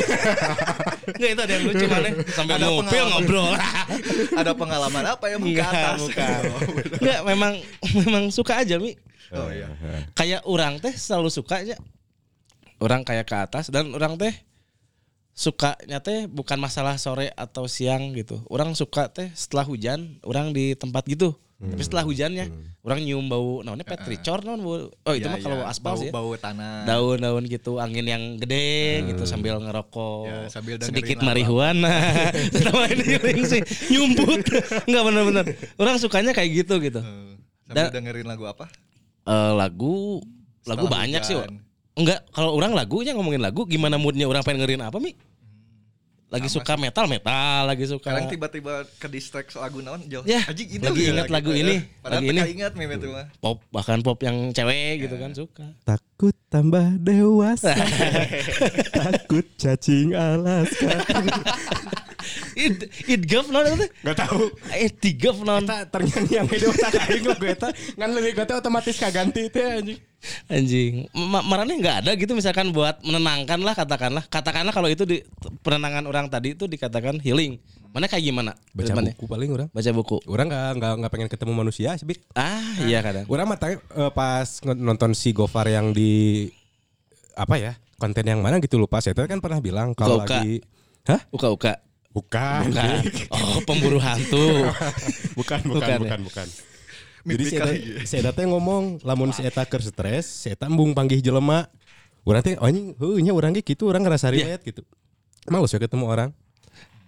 Enggak 1.17 1.29
itu 1.33 1.41
ada 1.41 1.49
yang 1.51 1.63
lucu 1.65 1.85
mana 1.89 2.09
sambil 2.29 2.53
Ada 2.53 2.67
ngobrol 2.67 2.85
pengalaman. 2.85 3.09
ngobrol. 3.17 3.51
Ada 4.37 4.51
pengalaman 4.53 5.03
apa 5.09 5.25
ya 5.25 5.37
ke 5.41 5.63
atas? 5.65 5.97
bukan. 5.99 6.41
Enggak 7.01 7.19
memang 7.25 7.53
memang 7.97 8.23
suka 8.29 8.53
aja 8.61 8.77
Mi. 8.77 8.93
Oh 9.33 9.49
iya. 9.49 9.65
Kayak 10.13 10.45
orang 10.45 10.77
teh 10.77 10.93
selalu 10.93 11.33
suka 11.33 11.65
aja. 11.65 11.73
Orang 12.77 13.01
kayak 13.01 13.25
ke 13.25 13.33
atas 13.35 13.73
dan 13.73 13.89
orang 13.91 14.13
teh 14.15 14.37
sukanya 15.39 16.03
teh 16.03 16.27
bukan 16.27 16.59
masalah 16.59 16.99
sore 16.99 17.31
atau 17.33 17.63
siang 17.65 18.11
gitu. 18.11 18.43
Orang 18.45 18.75
suka 18.75 19.07
teh 19.07 19.31
setelah 19.31 19.63
hujan, 19.63 20.19
orang 20.21 20.51
di 20.51 20.75
tempat 20.75 21.07
gitu. 21.07 21.31
Tapi 21.59 21.83
setelah 21.83 22.07
hujannya, 22.07 22.47
orang 22.87 23.03
nyium 23.03 23.27
bau 23.27 23.59
namanya 23.59 23.83
petricor 23.83 24.47
non 24.47 24.59
bau. 24.59 24.87
Oh 24.87 25.11
itu 25.11 25.27
Iya, 25.27 25.27
mah 25.29 25.39
kalau 25.39 25.59
iya. 25.59 25.67
aspal 25.67 25.93
sih. 25.95 26.07
ya. 26.07 26.15
bau, 26.15 26.31
tanah. 26.33 26.87
Daun-daun 26.87 27.43
gitu, 27.45 27.83
angin 27.83 28.07
yang 28.07 28.23
gede 28.39 29.03
gitu 29.11 29.27
sambil 29.27 29.59
ngerokok. 29.59 30.23
Ya, 30.23 30.37
sambil 30.47 30.79
sedikit 30.79 31.19
marihuana. 31.19 31.91
Sama 32.55 32.87
ini 32.87 33.03
healing 33.05 33.43
sih, 33.43 33.59
nyumbut. 33.91 34.39
Enggak 34.87 35.03
bener-bener. 35.03 35.45
Orang 35.75 35.99
sukanya 35.99 36.31
kayak 36.31 36.63
gitu 36.63 36.79
gitu. 36.79 36.99
Eh, 36.99 37.35
Sambil 37.67 37.75
Da- 37.75 37.91
dengerin 37.91 38.23
lagu 38.23 38.47
apa? 38.47 38.71
Eh, 39.21 39.51
lagu 39.51 40.23
lagu 40.63 40.87
Setelah 40.87 40.95
banyak 40.95 41.21
sih. 41.27 41.35
hujan. 41.35 41.59
Enggak, 41.99 42.23
kalau 42.31 42.55
orang 42.55 42.71
lagunya 42.71 43.11
ngomongin 43.11 43.43
lagu 43.43 43.67
gimana 43.67 43.99
moodnya 43.99 44.23
orang 44.25 44.47
pengen 44.47 44.63
ngerin 44.63 44.79
apa 44.79 44.95
Mi? 44.95 45.11
Lagi 46.29 46.45
Sama 46.45 46.61
suka 46.61 46.73
metal 46.77 47.05
metal, 47.09 47.59
lagi 47.65 47.85
suka 47.89 48.05
Sekarang 48.05 48.29
tiba-tiba 48.29 48.73
ke 49.01 49.07
distract 49.09 49.57
lagu 49.57 49.81
naon 49.81 50.05
jauh. 50.05 50.21
Ya, 50.29 50.45
Anjing, 50.45 50.69
itu 50.77 50.85
lagi 50.85 51.01
ya 51.01 51.09
ingat 51.17 51.29
lagu 51.33 51.49
ya. 51.49 51.61
ini, 51.65 51.75
Padahal 52.05 52.21
lagi 52.21 52.29
ini. 52.29 52.41
ingat 52.53 52.73
meme 52.77 52.95
itu 53.01 53.07
mah. 53.09 53.25
pop 53.41 53.57
bahkan 53.73 53.97
pop 54.05 54.21
yang 54.21 54.53
cewek 54.53 55.09
gitu 55.09 55.15
kan 55.17 55.31
suka. 55.33 55.65
Takut 55.81 56.37
tambah 56.53 56.85
dewasa. 57.01 57.73
Takut 59.01 59.45
cacing 59.57 60.13
Alaska. 60.13 61.01
It 62.55 62.87
it 63.07 63.21
gaf 63.25 63.47
non 63.47 63.65
itu? 63.65 63.87
Gak 64.03 64.17
tahu. 64.19 64.51
Eh 64.75 64.91
tiga 64.91 65.31
non. 65.39 65.63
Eta 65.63 65.87
ternyata 65.87 66.27
yang 66.27 66.47
ide 66.47 66.67
otak 66.67 66.93
aing 67.07 67.25
lagu 67.25 67.45
eta 67.47 67.69
ngan 67.95 68.09
leuwih 68.11 68.33
teh 68.35 68.55
otomatis 68.55 68.95
kaganti 68.99 69.47
teh 69.47 69.65
anjing. 69.65 69.99
Anjing, 70.51 71.07
Ma 71.15 71.39
marane 71.39 71.79
nggak 71.79 72.03
ada 72.03 72.11
gitu 72.19 72.35
misalkan 72.35 72.75
buat 72.75 72.99
menenangkan 73.07 73.55
lah 73.63 73.71
katakanlah. 73.71 74.27
Katakanlah 74.27 74.75
kalau 74.75 74.91
itu 74.91 75.07
di 75.07 75.23
penenangan 75.63 76.03
orang 76.11 76.27
tadi 76.27 76.59
itu 76.59 76.67
dikatakan 76.67 77.23
healing. 77.23 77.55
Mana 77.95 78.11
kayak 78.11 78.27
gimana? 78.27 78.51
Baca 78.75 78.93
Mana? 78.99 79.15
buku 79.15 79.25
paling 79.25 79.49
orang. 79.55 79.67
Baca 79.71 79.91
buku. 79.95 80.19
Orang 80.27 80.51
nggak 80.51 80.69
nggak 80.75 80.93
nggak 80.99 81.11
pengen 81.15 81.29
ketemu 81.31 81.53
manusia 81.55 81.95
sih. 81.95 82.05
Ah, 82.35 82.83
iya 82.83 82.99
kadang. 82.99 83.25
Orang 83.31 83.47
mah 83.47 83.57
tanya, 83.57 83.79
eh, 83.79 84.11
pas 84.11 84.59
nonton 84.67 85.15
si 85.15 85.31
Gofar 85.31 85.71
yang 85.71 85.95
di 85.95 86.45
apa 87.39 87.55
ya 87.55 87.79
konten 87.95 88.27
yang 88.27 88.43
mana 88.43 88.59
gitu 88.59 88.75
lupa 88.75 88.99
saya 88.99 89.15
kan 89.15 89.39
pernah 89.39 89.63
bilang 89.63 89.95
kalau 89.95 90.19
lagi 90.19 90.59
hah 91.07 91.23
Uka-uka. 91.31 91.79
Bukan 92.19 92.63
Bukan. 92.67 92.99
Oh, 93.31 93.59
pemburu 93.63 93.97
hantu. 93.97 94.67
bukan 95.39 95.59
bukan 95.63 95.79
Bukan 95.79 95.87
ya? 95.89 95.99
bukan 95.99 96.19
bukan 96.23 96.47
jadi 97.19 97.43
si 98.03 98.15
Eta 98.15 98.31
teh 98.31 98.43
ngomong 98.43 99.03
lamun 99.03 99.29
si 99.29 99.39
Eta 99.39 99.63
keur 99.63 99.79
stres 99.79 100.25
si 100.25 100.49
Eta 100.49 100.65
embung 100.65 100.91
panggih 100.91 101.19
jelema 101.19 101.67
urang 102.23 102.41
teh 102.41 102.55
oh 102.55 102.65
anjing 102.65 102.95
heuh 102.95 103.19
nya 103.19 103.31
urang 103.31 103.51
ge 103.51 103.61
kitu 103.61 103.85
urang 103.85 104.01
ngerasa 104.01 104.27
Iya. 104.29 104.55
riwayat 104.55 104.61
gitu 104.63 104.81
males 105.45 105.67
ya 105.67 105.77
ketemu 105.77 106.05
orang 106.05 106.29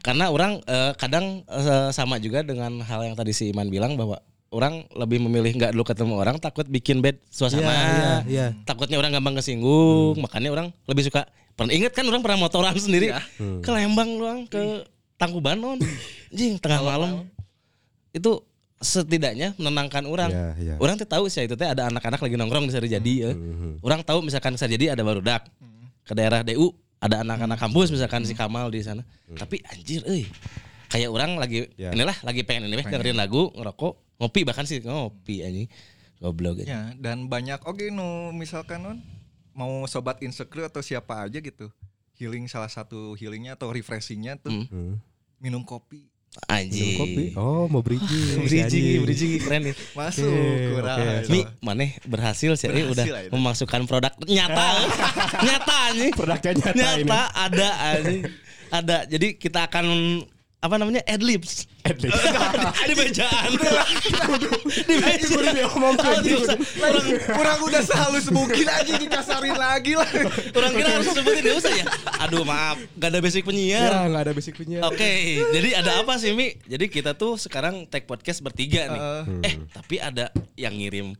Karena 0.01 0.27
orang 0.27 0.57
eh, 0.63 0.93
kadang 0.95 1.45
eh, 1.45 1.89
sama 1.91 2.17
juga 2.17 2.41
dengan 2.41 2.81
hal 2.81 3.01
yang 3.03 3.13
tadi 3.13 3.31
si 3.31 3.49
Iman 3.49 3.69
bilang 3.69 3.93
bahwa 3.93 4.17
orang 4.49 4.83
lebih 4.91 5.21
memilih 5.21 5.53
nggak 5.55 5.71
dulu 5.71 5.85
ketemu 5.85 6.13
orang 6.17 6.35
takut 6.37 6.65
bikin 6.65 6.99
bad 6.99 7.21
suasana. 7.29 7.61
Iya, 7.63 7.71
iya, 7.71 8.13
iya. 8.25 8.47
Takutnya 8.65 8.97
orang 8.97 9.13
gampang 9.13 9.37
kesinggung, 9.37 10.17
makanya 10.17 10.49
orang 10.49 10.67
lebih 10.85 11.05
suka. 11.05 11.29
Pernah 11.53 11.71
inget 11.71 11.93
kan 11.93 12.03
orang 12.03 12.19
pernah 12.19 12.41
motoran 12.41 12.73
sendiri 12.75 13.13
ke 13.37 13.69
Lembang 13.69 14.09
doang 14.17 14.39
ke 14.43 14.89
Tangkuban 15.21 15.61
non. 15.61 15.77
Jing 16.37 16.57
tengah 16.57 16.81
malam. 16.81 17.29
Itu 18.09 18.41
setidaknya 18.81 19.53
menenangkan 19.61 20.09
orang. 20.09 20.33
Iya, 20.33 20.47
iya. 20.57 20.73
Orang 20.81 20.97
tuh 20.97 21.05
tahu 21.05 21.29
sih 21.29 21.45
itu 21.45 21.53
teh 21.53 21.69
ada 21.69 21.85
anak-anak 21.93 22.17
lagi 22.17 22.33
nongkrong 22.33 22.65
di 22.65 22.89
jadi 22.89 23.13
ya. 23.29 23.31
Orang 23.85 24.01
tahu 24.01 24.25
misalkan 24.25 24.57
jadi 24.57 24.97
ada 24.97 25.05
barudak 25.05 25.45
ke 26.01 26.17
daerah 26.17 26.41
DU 26.41 26.73
ada 27.01 27.25
anak-anak 27.25 27.57
kampus 27.57 27.89
misalkan 27.93 28.25
si 28.25 28.33
Kamal 28.33 28.73
di 28.73 28.81
sana. 28.81 29.05
Tapi 29.33 29.61
anjir 29.69 30.01
euy. 30.09 30.25
Kayak 30.91 31.09
orang 31.13 31.39
lagi 31.39 31.71
Ya. 31.79 31.95
inilah 31.95 32.13
lagi 32.19 32.43
pengen 32.43 32.67
ini 32.67 32.75
weh, 32.75 32.83
dengerin 32.83 33.15
lagu, 33.15 33.47
ngerokok, 33.55 34.19
ngopi 34.19 34.43
bahkan 34.43 34.67
sih 34.67 34.83
ngopi 34.83 35.39
anjing. 35.41 35.67
Goblok 36.21 36.61
aja. 36.61 36.65
Ya, 36.67 36.81
dan 37.01 37.25
banyak 37.25 37.63
oke 37.65 37.89
nu 37.89 38.29
misalkan 38.35 38.83
non 38.85 38.97
mau 39.57 39.87
sobat 39.89 40.21
insecure 40.21 40.69
atau 40.69 40.83
siapa 40.85 41.25
aja 41.25 41.41
gitu. 41.41 41.71
Healing 42.21 42.45
salah 42.45 42.69
satu 42.69 43.17
healingnya 43.17 43.57
atau 43.57 43.73
refreshingnya 43.73 44.37
tuh 44.37 44.53
Hmm. 44.69 45.01
Minum 45.41 45.65
kopi. 45.65 46.05
Anjing. 46.47 46.95
Minum 46.95 47.01
kopi 47.03 47.23
oh 47.35 47.67
mau 47.67 47.83
bridging 47.83 48.39
Bridging, 48.47 49.03
bridging 49.03 49.31
keren 49.41 49.61
nih. 49.67 49.75
Masuk 49.99 50.31
Oke, 50.31 50.71
kurang. 50.71 50.97
oke. 51.03 51.27
Mi, 51.27 51.39
maneh 51.59 51.89
berhasil 52.07 52.55
sih 52.55 52.71
ini 52.71 52.87
udah 52.87 53.03
Berhasil 53.03 53.27
aja. 53.27 53.29
memasukkan 53.35 53.81
produk 53.83 54.13
nyata. 54.23 54.67
nyata 55.49 55.75
anjing. 55.91 56.13
produknya 56.15 56.51
nyata, 56.55 56.71
Nyata 56.71 56.95
ini 56.95 57.11
ada 57.35 57.67
anjing. 57.91 58.21
Ada. 58.71 58.97
Jadi 59.03 59.27
kita 59.35 59.67
akan 59.67 59.85
apa 60.61 60.77
namanya 60.77 61.01
adlibs 61.09 61.65
Adlibs. 61.81 62.13
di 62.87 62.93
bejaan 62.93 63.49
di 63.57 63.65
ke 63.65 63.69
Aduh, 66.05 66.45
orang 66.77 67.07
Kurang 67.25 67.59
udah 67.65 67.81
sehalus 67.81 68.29
mungkin 68.29 68.69
aja 68.69 68.93
dikasarin 69.01 69.57
lagi 69.57 69.97
lah. 69.97 70.05
orang 70.53 70.71
kira 70.77 70.89
harus 70.93 71.09
sebutin 71.09 71.41
dia 71.41 71.55
usah 71.57 71.73
ya 71.73 71.85
aduh 72.21 72.45
maaf 72.45 72.77
gak 73.01 73.09
ada 73.09 73.19
basic 73.25 73.41
ya 73.41 73.47
penyiar 73.49 73.91
nggak 74.05 74.21
ada 74.21 74.33
basic 74.37 74.53
punya 74.53 74.79
Oke, 74.85 75.41
jadi 75.49 75.69
ada 75.81 76.05
apa 76.05 76.21
sih 76.21 76.37
Mi? 76.37 76.53
Jadi 76.69 76.85
kita 76.91 77.17
tuh 77.17 77.39
sekarang 77.41 77.89
take 77.89 78.05
podcast 78.05 78.45
bertiga 78.45 78.85
nih. 78.91 79.01
Heeh. 79.01 79.23
Eh, 79.45 79.55
tapi 79.73 79.97
ada 79.97 80.29
yang 80.53 80.77
ngirim 80.77 81.17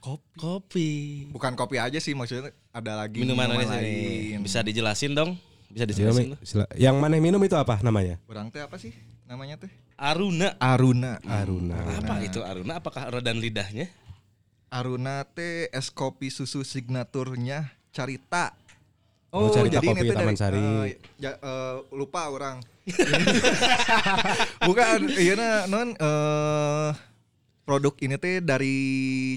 kopi. 0.00 0.38
Kopi. 0.38 0.90
Bukan 1.34 1.52
kopi 1.58 1.76
aja 1.76 1.98
sih 2.00 2.14
maksudnya 2.14 2.54
ada 2.72 2.96
lagi 2.96 3.20
Minuman 3.20 3.50
minuman 3.50 3.68
lain. 3.68 4.40
Bisa 4.40 4.62
dijelasin 4.64 5.12
dong? 5.12 5.36
Bisa 5.68 5.84
dijelasin. 5.84 6.32
Yang 6.74 6.96
mana 6.96 7.14
minum 7.16 7.40
itu 7.40 7.52
apa 7.52 7.76
namanya 7.80 8.16
Orang 8.24 8.48
teh 8.48 8.58
apa 8.58 8.76
sih 8.76 8.92
namanya 9.24 9.60
teh? 9.60 9.70
Aruna. 9.94 10.56
Aruna. 10.56 11.20
Aruna 11.22 11.76
Apa 11.98 12.22
itu 12.22 12.40
Aruna? 12.40 12.78
Apakah 12.78 13.10
rodan 13.10 13.36
lidahnya? 13.36 13.90
Aruna 14.68 15.24
teh 15.26 15.68
es 15.68 15.88
kopi 15.88 16.28
susu 16.28 16.60
signaturnya 16.62 17.68
Carita. 17.88 18.52
Oh, 19.28 19.52
Carita 19.52 19.76
jadi 19.76 19.86
Kopi 19.86 19.98
ini 19.98 20.08
teh 20.08 20.16
Taman 20.16 20.28
dari- 20.28 20.40
Sari. 20.40 20.60
eh, 20.60 20.96
ja- 21.18 21.36
eh, 21.36 21.76
lupa 21.92 22.28
orang. 22.28 22.64
Bukan, 24.64 24.98
iya 25.12 25.34
na, 25.36 25.50
non 25.66 25.92
eh, 25.92 26.88
produk 27.68 27.92
ini 28.00 28.16
teh 28.16 28.40
dari 28.40 28.76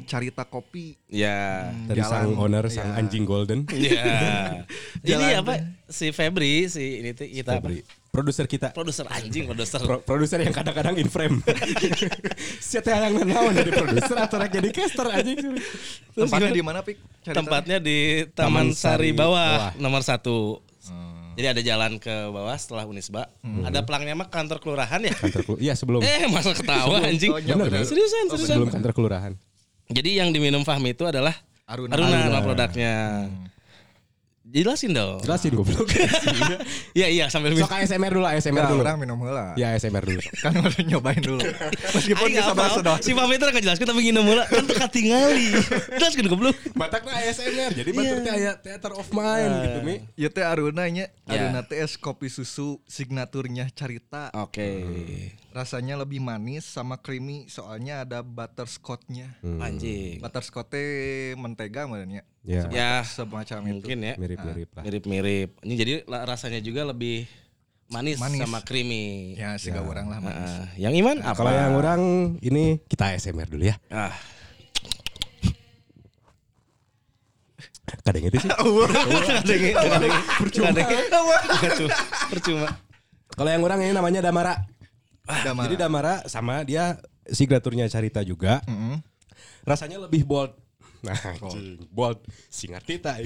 Carita 0.08 0.48
Kopi. 0.48 0.96
Ya. 1.12 1.68
Dari 1.84 2.00
sang 2.00 2.32
Jalan. 2.32 2.40
owner, 2.40 2.64
sang 2.72 2.96
Iya. 2.96 3.04
anjing 3.04 3.28
golden. 3.28 3.68
Ya. 3.76 4.64
ini 5.04 5.12
Jalan 5.12 5.44
apa? 5.44 5.54
Si 5.92 6.16
Febri, 6.16 6.72
si 6.72 7.04
ini 7.04 7.12
tuh 7.12 7.28
kita 7.28 7.60
apa? 7.60 7.68
Febri. 7.68 7.84
Produser 8.08 8.48
kita. 8.48 8.72
Produser 8.72 9.04
anjing, 9.12 9.52
produser. 9.52 9.84
Pro- 9.84 10.00
produser 10.00 10.40
yang 10.40 10.56
kadang-kadang 10.56 10.96
in 10.96 11.12
frame. 11.12 11.44
Siapa 12.72 12.88
yang 13.12 13.20
naon 13.20 13.52
jadi 13.52 13.72
produser 13.72 14.16
atau 14.16 14.40
rek 14.40 14.52
jadi 14.52 14.70
caster 14.72 15.08
anjing. 15.12 15.60
Tempatnya 16.16 16.52
di 16.56 16.64
mana, 16.64 16.80
Pik? 16.84 17.00
Carita? 17.24 17.36
Tempatnya 17.36 17.78
di 17.84 18.24
Taman 18.32 18.72
Taman, 18.72 18.80
Sari 18.80 19.12
Sari 19.12 19.20
bawah, 19.20 19.52
bawah. 19.72 19.72
nomor 19.76 20.04
satu. 20.08 20.64
Hmm. 21.32 21.38
Jadi 21.38 21.48
ada 21.48 21.62
jalan 21.64 21.92
ke 21.96 22.12
bawah 22.28 22.54
setelah 22.54 22.84
Unisba. 22.84 23.32
Ada 23.64 23.82
pelangnya 23.82 24.14
mah 24.14 24.28
kantor 24.28 24.60
kelurahan 24.60 25.00
ya. 25.00 25.16
Kantor 25.16 25.42
kelu- 25.46 25.62
Iya 25.62 25.74
sebelum. 25.74 26.00
Eh 26.02 26.28
masa 26.28 26.52
ketawa 26.52 27.00
anjing. 27.02 27.32
Oh, 27.32 27.40
iya, 27.40 27.56
Bener, 27.56 27.72
bener. 27.72 27.88
Seriusan, 27.88 28.28
seriusan. 28.28 28.56
Sebelum 28.58 28.70
kantor 28.70 28.92
kelurahan. 28.92 29.34
Jadi 29.88 30.10
yang 30.14 30.30
diminum 30.30 30.62
Fahmi 30.62 30.92
itu 30.92 31.04
adalah 31.04 31.32
Aruna. 31.66 31.96
Aruna, 31.96 32.16
Aruna. 32.22 32.40
produknya. 32.42 32.94
Jelasin 34.52 34.92
dong. 34.92 35.24
Jelasin 35.24 35.56
goblok. 35.56 35.88
Iya 36.92 37.08
iya 37.08 37.26
sambil 37.32 37.56
minum. 37.56 37.64
Sok 37.64 37.80
ASMR 37.80 38.12
dulu, 38.12 38.28
ASMR 38.28 38.52
Enggak, 38.52 38.68
dulu. 38.76 38.82
orang 38.84 39.00
minum 39.00 39.18
heula. 39.24 39.56
Ya 39.56 39.72
ASMR 39.72 40.04
dulu. 40.04 40.20
Kan 40.44 40.52
udah 40.60 40.84
nyobain 40.84 41.24
dulu. 41.24 41.40
Meskipun 41.96 42.28
apa? 42.36 42.52
bahasa 42.52 42.80
doang. 42.84 43.00
Si 43.00 43.16
Fahmi 43.16 43.40
itu 43.40 43.46
nggak 43.48 43.64
jelaskan 43.64 43.86
tapi 43.88 44.00
nginum 44.04 44.28
mula 44.28 44.44
kan 44.46 44.68
teka 44.68 44.92
tingali. 44.92 45.56
Jelaskan 45.98 46.28
goblok. 46.28 46.56
Batakna 46.76 47.16
ASMR. 47.24 47.72
Jadi 47.72 47.90
batur 47.96 48.18
Iya. 48.20 48.26
teh 48.28 48.34
aya 48.36 48.52
theater 48.60 48.92
of 48.92 49.08
mind 49.16 49.52
gitu 49.64 49.80
mi. 49.82 49.96
Ya 50.20 50.28
teh 50.28 50.44
Aruna 50.44 50.84
nya, 50.92 51.08
Ya. 51.26 51.48
Aruna 51.48 51.64
teh 51.64 51.80
es 51.80 51.96
kopi 51.96 52.28
susu 52.28 52.84
signaturnya 52.86 53.72
Carita. 53.72 54.36
Oke. 54.36 54.68
Rasanya 55.52 55.96
lebih 55.96 56.20
manis 56.20 56.64
sama 56.64 57.00
creamy 57.00 57.48
soalnya 57.48 58.04
ada 58.04 58.20
butterscotch-nya. 58.20 59.40
Hmm. 59.40 59.64
Anjing. 59.64 60.20
Butterscotch 60.20 60.76
teh 60.76 60.88
mentega 61.40 61.88
sebenarnya. 61.88 62.28
Ya. 62.42 62.66
Ya 62.74 62.92
Semacam 63.06 63.60
itu. 63.70 63.86
mungkin 63.86 63.98
ya. 64.02 64.14
Mirip-mirip 64.18 64.70
lah. 64.74 64.84
Mirip-mirip. 64.84 65.50
Ini 65.62 65.74
jadi 65.78 65.94
rasanya 66.26 66.58
juga 66.58 66.90
lebih 66.90 67.30
manis, 67.86 68.18
Manis. 68.18 68.42
sama 68.42 68.66
creamy. 68.66 69.38
Ya, 69.38 69.54
sih 69.62 69.70
orang 69.70 70.10
lah 70.10 70.18
manis. 70.18 70.50
Ah, 70.50 70.66
yang 70.74 70.96
Iman 70.98 71.22
apa? 71.22 71.38
Kalau 71.38 71.54
yang 71.54 71.74
orang 71.78 72.02
ini 72.42 72.82
kita 72.90 73.14
ASMR 73.14 73.46
dulu 73.46 73.70
ya. 73.70 73.78
ah, 73.94 74.10
Kadang 78.02 78.24
itu 78.24 78.38
sih. 78.40 78.50
kadengi, 79.44 79.72
kadengi, 79.76 80.20
percuma. 80.40 80.70
Percuma. 80.72 81.96
Percuma. 82.32 82.68
Kalau 83.32 83.50
yang 83.52 83.62
orang 83.62 83.80
ini 83.84 83.92
namanya 83.94 84.24
Damara. 84.24 84.56
Damara. 85.44 85.66
Jadi 85.70 85.76
Damara 85.78 86.14
sama 86.26 86.64
dia 86.64 86.98
signaturnya 87.28 87.86
Carita 87.86 88.24
juga. 88.24 88.64
Mm-mm. 88.66 89.04
Rasanya 89.68 90.02
lebih 90.02 90.26
bold. 90.26 90.56
Nah, 91.02 91.18
anjing, 91.18 91.82
bold. 91.90 92.22
Singat 92.46 92.86
kita. 92.90 93.18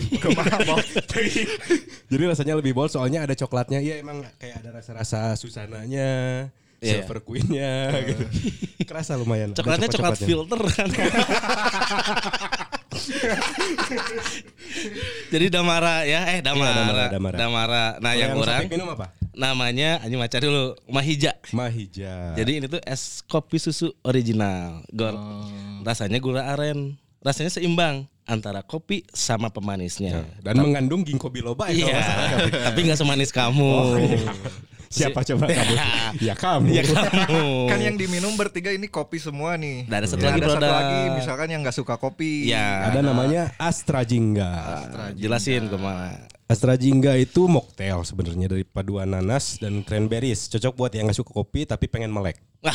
Jadi 2.12 2.24
rasanya 2.24 2.56
lebih 2.56 2.72
bold 2.72 2.88
soalnya 2.88 3.28
ada 3.28 3.36
coklatnya. 3.36 3.84
Iya 3.84 4.00
emang 4.00 4.24
kayak 4.40 4.64
ada 4.64 4.80
rasa-rasa 4.80 5.36
susananya, 5.36 6.48
Iya. 6.80 7.04
silver 7.04 7.20
queen-nya 7.20 7.92
gitu. 8.06 8.24
Kerasa 8.90 9.20
lumayan. 9.20 9.52
Coklatnya 9.52 9.90
coklat 9.90 10.16
coklat-coklatnya. 10.16 10.28
filter 10.28 10.62
kan. 10.72 10.90
Jadi 15.32 15.46
Damara 15.52 16.06
ya, 16.06 16.22
eh 16.32 16.40
Damara. 16.40 16.72
Iya, 16.72 16.80
Damara, 16.80 17.06
Damara. 17.12 17.38
Damara. 17.38 17.86
Nah, 18.00 18.12
Kalau 18.14 18.20
yang, 18.20 18.30
yang 18.32 18.40
orang 18.40 18.62
minum 18.72 18.88
apa? 18.92 19.08
namanya 19.36 20.00
anjing 20.00 20.16
maca 20.16 20.40
dulu, 20.40 20.80
Mahija. 20.88 21.36
Mahija. 21.52 22.40
Jadi 22.40 22.52
ini 22.56 22.66
tuh 22.72 22.80
es 22.88 23.20
kopi 23.28 23.60
susu 23.60 23.92
original. 24.00 24.80
Gor. 24.96 25.12
Oh. 25.12 25.44
Rasanya 25.84 26.24
gula 26.24 26.48
aren. 26.48 26.96
Rasanya 27.26 27.50
seimbang 27.50 28.06
antara 28.30 28.62
kopi 28.62 29.02
sama 29.10 29.50
pemanisnya. 29.50 30.30
dan 30.46 30.62
mengandung 30.62 31.02
ginkgo 31.02 31.26
biloba 31.34 31.74
ya, 31.74 31.90
Iya, 31.90 32.04
tapi 32.70 32.86
nggak 32.86 33.02
semanis 33.02 33.34
kamu. 33.34 33.98
Siapa 34.86 35.26
coba 35.26 35.50
kamu? 35.50 35.74
ya 36.30 36.34
kamu. 36.38 36.70
Ya 36.70 36.84
kamu. 36.86 37.46
Kan 37.68 37.80
yang 37.82 37.98
diminum 37.98 38.38
bertiga 38.38 38.70
ini 38.70 38.86
kopi 38.86 39.18
semua 39.18 39.58
nih. 39.58 39.90
Dan 39.90 40.06
ada 40.06 40.08
satu 40.08 40.22
Ya, 40.22 40.30
lagi 40.32 40.40
ada 40.46 40.50
satu 40.54 40.70
lagi 40.70 41.00
misalkan 41.18 41.48
yang 41.50 41.62
nggak 41.66 41.76
suka 41.76 41.98
kopi. 41.98 42.48
Ya. 42.48 42.94
Ada 42.94 43.02
namanya 43.02 43.52
Astra 43.58 44.06
Jingga. 44.06 44.54
Jelasin 45.18 45.66
ke 45.66 45.78
mana. 45.82 46.16
Astra 46.46 46.78
Jingga 46.78 47.18
itu 47.18 47.50
mocktail 47.50 48.06
sebenarnya 48.06 48.46
dari 48.46 48.62
paduan 48.62 49.10
nanas 49.10 49.58
dan 49.58 49.82
cranberries. 49.82 50.46
Cocok 50.46 50.78
buat 50.78 50.92
yang 50.94 51.10
nggak 51.10 51.18
suka 51.18 51.34
kopi 51.34 51.66
tapi 51.66 51.90
pengen 51.90 52.14
melek. 52.14 52.38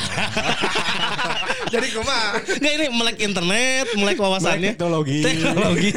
Jadi 1.70 1.87
kumaha? 1.94 2.42
Nggak 2.42 2.72
ini 2.74 2.87
melek 2.90 3.18
internet, 3.22 3.87
melek 3.94 4.18
wawasannya. 4.18 4.74
Melek 4.74 4.74
teknologi. 4.74 5.18
Teknologi. 5.22 5.90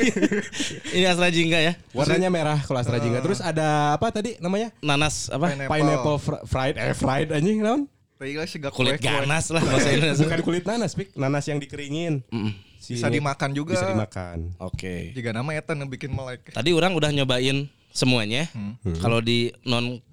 ini 1.02 1.06
Astra 1.10 1.34
Jingga 1.34 1.60
ya. 1.66 1.74
Warnanya 1.98 2.30
merah 2.30 2.62
kalau 2.62 2.78
Astra 2.78 3.02
Jingga. 3.02 3.26
Terus 3.26 3.42
ada 3.42 3.98
apa 3.98 4.14
tadi 4.14 4.38
namanya? 4.38 4.70
Nanas 4.86 5.34
apa? 5.34 5.50
Pineapple. 5.50 5.74
Pineapple 5.74 6.18
fr- 6.22 6.44
fried 6.46 6.76
eh 6.78 6.94
fried 6.94 7.34
anjing 7.34 7.66
naon? 7.66 7.90
Kulit 8.72 9.02
ganas 9.04 9.50
lah 9.50 9.66
bahasa 9.66 9.90
Indonesia. 9.98 10.24
Bukan 10.24 10.42
kulit 10.46 10.64
nanas, 10.64 10.94
Pik. 10.94 11.18
Nanas 11.18 11.44
yang 11.50 11.60
dikeringin. 11.60 12.24
Mm, 12.32 12.54
Si 12.84 13.00
Bisa 13.00 13.08
dimakan 13.08 13.56
juga. 13.56 13.80
Bisa 13.80 13.88
dimakan. 13.88 14.52
Oke. 14.60 15.16
Jika 15.16 15.32
nama 15.32 15.56
eta 15.56 15.72
yang 15.72 15.88
bikin 15.88 16.12
melek. 16.12 16.52
Tadi 16.52 16.76
orang 16.76 16.92
udah 16.92 17.08
nyobain 17.10 17.64
semuanya. 17.90 18.52
Hmm. 18.52 18.76
Kalau 19.00 19.24
di 19.24 19.56
non 19.64 20.04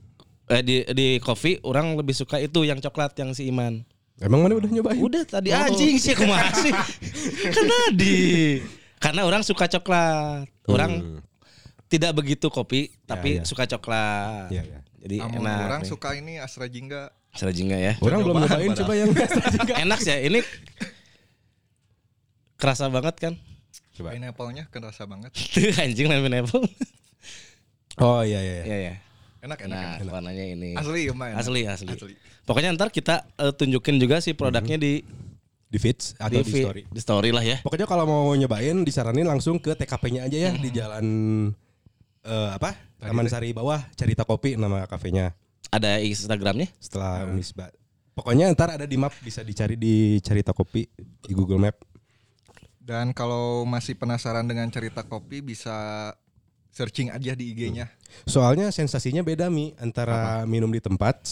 eh, 0.46 0.62
di 0.62 0.86
di 0.86 1.18
kopi 1.18 1.58
orang 1.66 1.98
lebih 1.98 2.14
suka 2.14 2.38
itu 2.38 2.62
yang 2.62 2.78
coklat 2.78 3.10
yang 3.18 3.34
si 3.34 3.50
Iman. 3.50 3.82
Emang 4.22 4.46
mana 4.46 4.54
udah 4.54 4.70
nyobain? 4.70 5.02
Udah 5.02 5.26
tadi 5.26 5.50
anjing 5.50 5.98
sih 5.98 6.14
kumaha 6.14 6.54
sih. 6.54 6.70
kan 7.58 7.64
tadi. 7.66 8.62
Karena 9.02 9.26
orang 9.26 9.42
suka 9.42 9.66
coklat. 9.66 10.46
Orang 10.70 10.92
Hmm. 11.02 11.18
tidak 11.90 12.14
begitu 12.14 12.46
kopi 12.46 12.94
tapi 13.02 13.42
ya. 13.42 13.42
suka 13.42 13.66
coklat. 13.66 14.46
Iya, 14.54 14.62
iya. 14.62 14.78
Jadi 15.00 15.16
Amun 15.18 15.42
enak. 15.42 15.58
orang 15.66 15.82
nih. 15.82 15.90
suka 15.90 16.08
ini 16.14 16.38
Astra 16.38 16.70
Jingga. 16.70 17.10
Astra 17.34 17.50
Jingga 17.50 17.74
ya. 17.74 17.92
Orang 17.98 18.22
belum 18.22 18.46
nyobain 18.46 18.70
coba 18.78 18.92
yang 18.94 19.10
Astra 19.10 19.48
Jingga. 19.50 19.74
Enak 19.82 19.98
sih 19.98 20.12
ya. 20.14 20.18
Ini 20.22 20.38
kerasa 22.60 22.86
banget 22.86 23.16
kan? 23.16 23.34
Coba. 23.96 24.12
Pineapple-nya 24.12 24.64
kerasa 24.68 25.02
banget. 25.04 25.32
Tuh 25.56 25.72
anjing 25.74 26.06
namanya 26.06 26.44
apple. 26.44 26.68
Oh 27.98 28.20
iya 28.20 28.40
iya. 28.40 28.52
iya. 28.54 28.64
Iya 28.64 28.78
ya. 28.78 28.94
Enak 29.40 29.58
enak. 29.64 29.72
Nah, 29.72 29.96
enak. 29.98 30.12
warnanya 30.12 30.44
ini. 30.46 30.70
Asli 30.76 31.08
ya 31.08 31.12
main. 31.12 31.32
Asli, 31.34 31.64
asli. 31.64 31.88
Pokoknya 32.44 32.72
ntar 32.72 32.88
kita 32.88 33.24
eh, 33.34 33.52
tunjukin 33.52 33.96
juga 33.96 34.20
sih 34.20 34.32
produknya 34.32 34.76
di 34.76 35.00
Di 35.64 35.78
feeds 35.78 36.12
Mhm. 36.12 36.24
atau 36.26 36.40
di, 36.42 36.50
fi- 36.50 36.64
story. 36.66 36.82
di 36.84 36.98
story 37.00 37.30
lah 37.30 37.44
ya. 37.46 37.56
Pokoknya 37.62 37.86
kalau 37.86 38.02
mau 38.02 38.26
nyobain 38.34 38.82
disaranin 38.82 39.22
langsung 39.22 39.54
ke 39.56 39.70
TKP-nya 39.72 40.26
aja 40.26 40.38
ya 40.40 40.52
di 40.52 40.66
jalan 40.68 41.06
eh, 42.20 42.50
apa? 42.50 42.74
Taman 42.98 43.24
Sari 43.24 43.54
bawah 43.54 43.78
Cerita 43.94 44.26
Kopi 44.26 44.58
nama 44.58 44.82
kafenya 44.84 45.30
Ada 45.70 46.02
Instagramnya? 46.02 46.66
setelah 46.76 47.22
Unisba. 47.24 47.70
Pokoknya 48.12 48.50
ntar 48.50 48.74
ada 48.74 48.84
di 48.84 48.98
map 48.98 49.14
bisa 49.16 49.40
dicari 49.40 49.78
di 49.78 50.18
Cerita 50.18 50.50
Kopi 50.50 50.90
di 51.22 51.32
Google 51.32 51.62
Map. 51.62 51.78
Dan 52.90 53.14
kalau 53.14 53.62
masih 53.62 53.94
penasaran 53.94 54.42
dengan 54.42 54.66
cerita 54.66 55.06
kopi 55.06 55.38
bisa 55.38 56.10
searching 56.74 57.14
aja 57.14 57.38
di 57.38 57.54
IG-nya. 57.54 57.86
Soalnya 58.26 58.74
sensasinya 58.74 59.22
beda 59.22 59.46
mi 59.46 59.78
antara 59.78 60.42
minum 60.42 60.66
di 60.66 60.82
tempat 60.82 61.22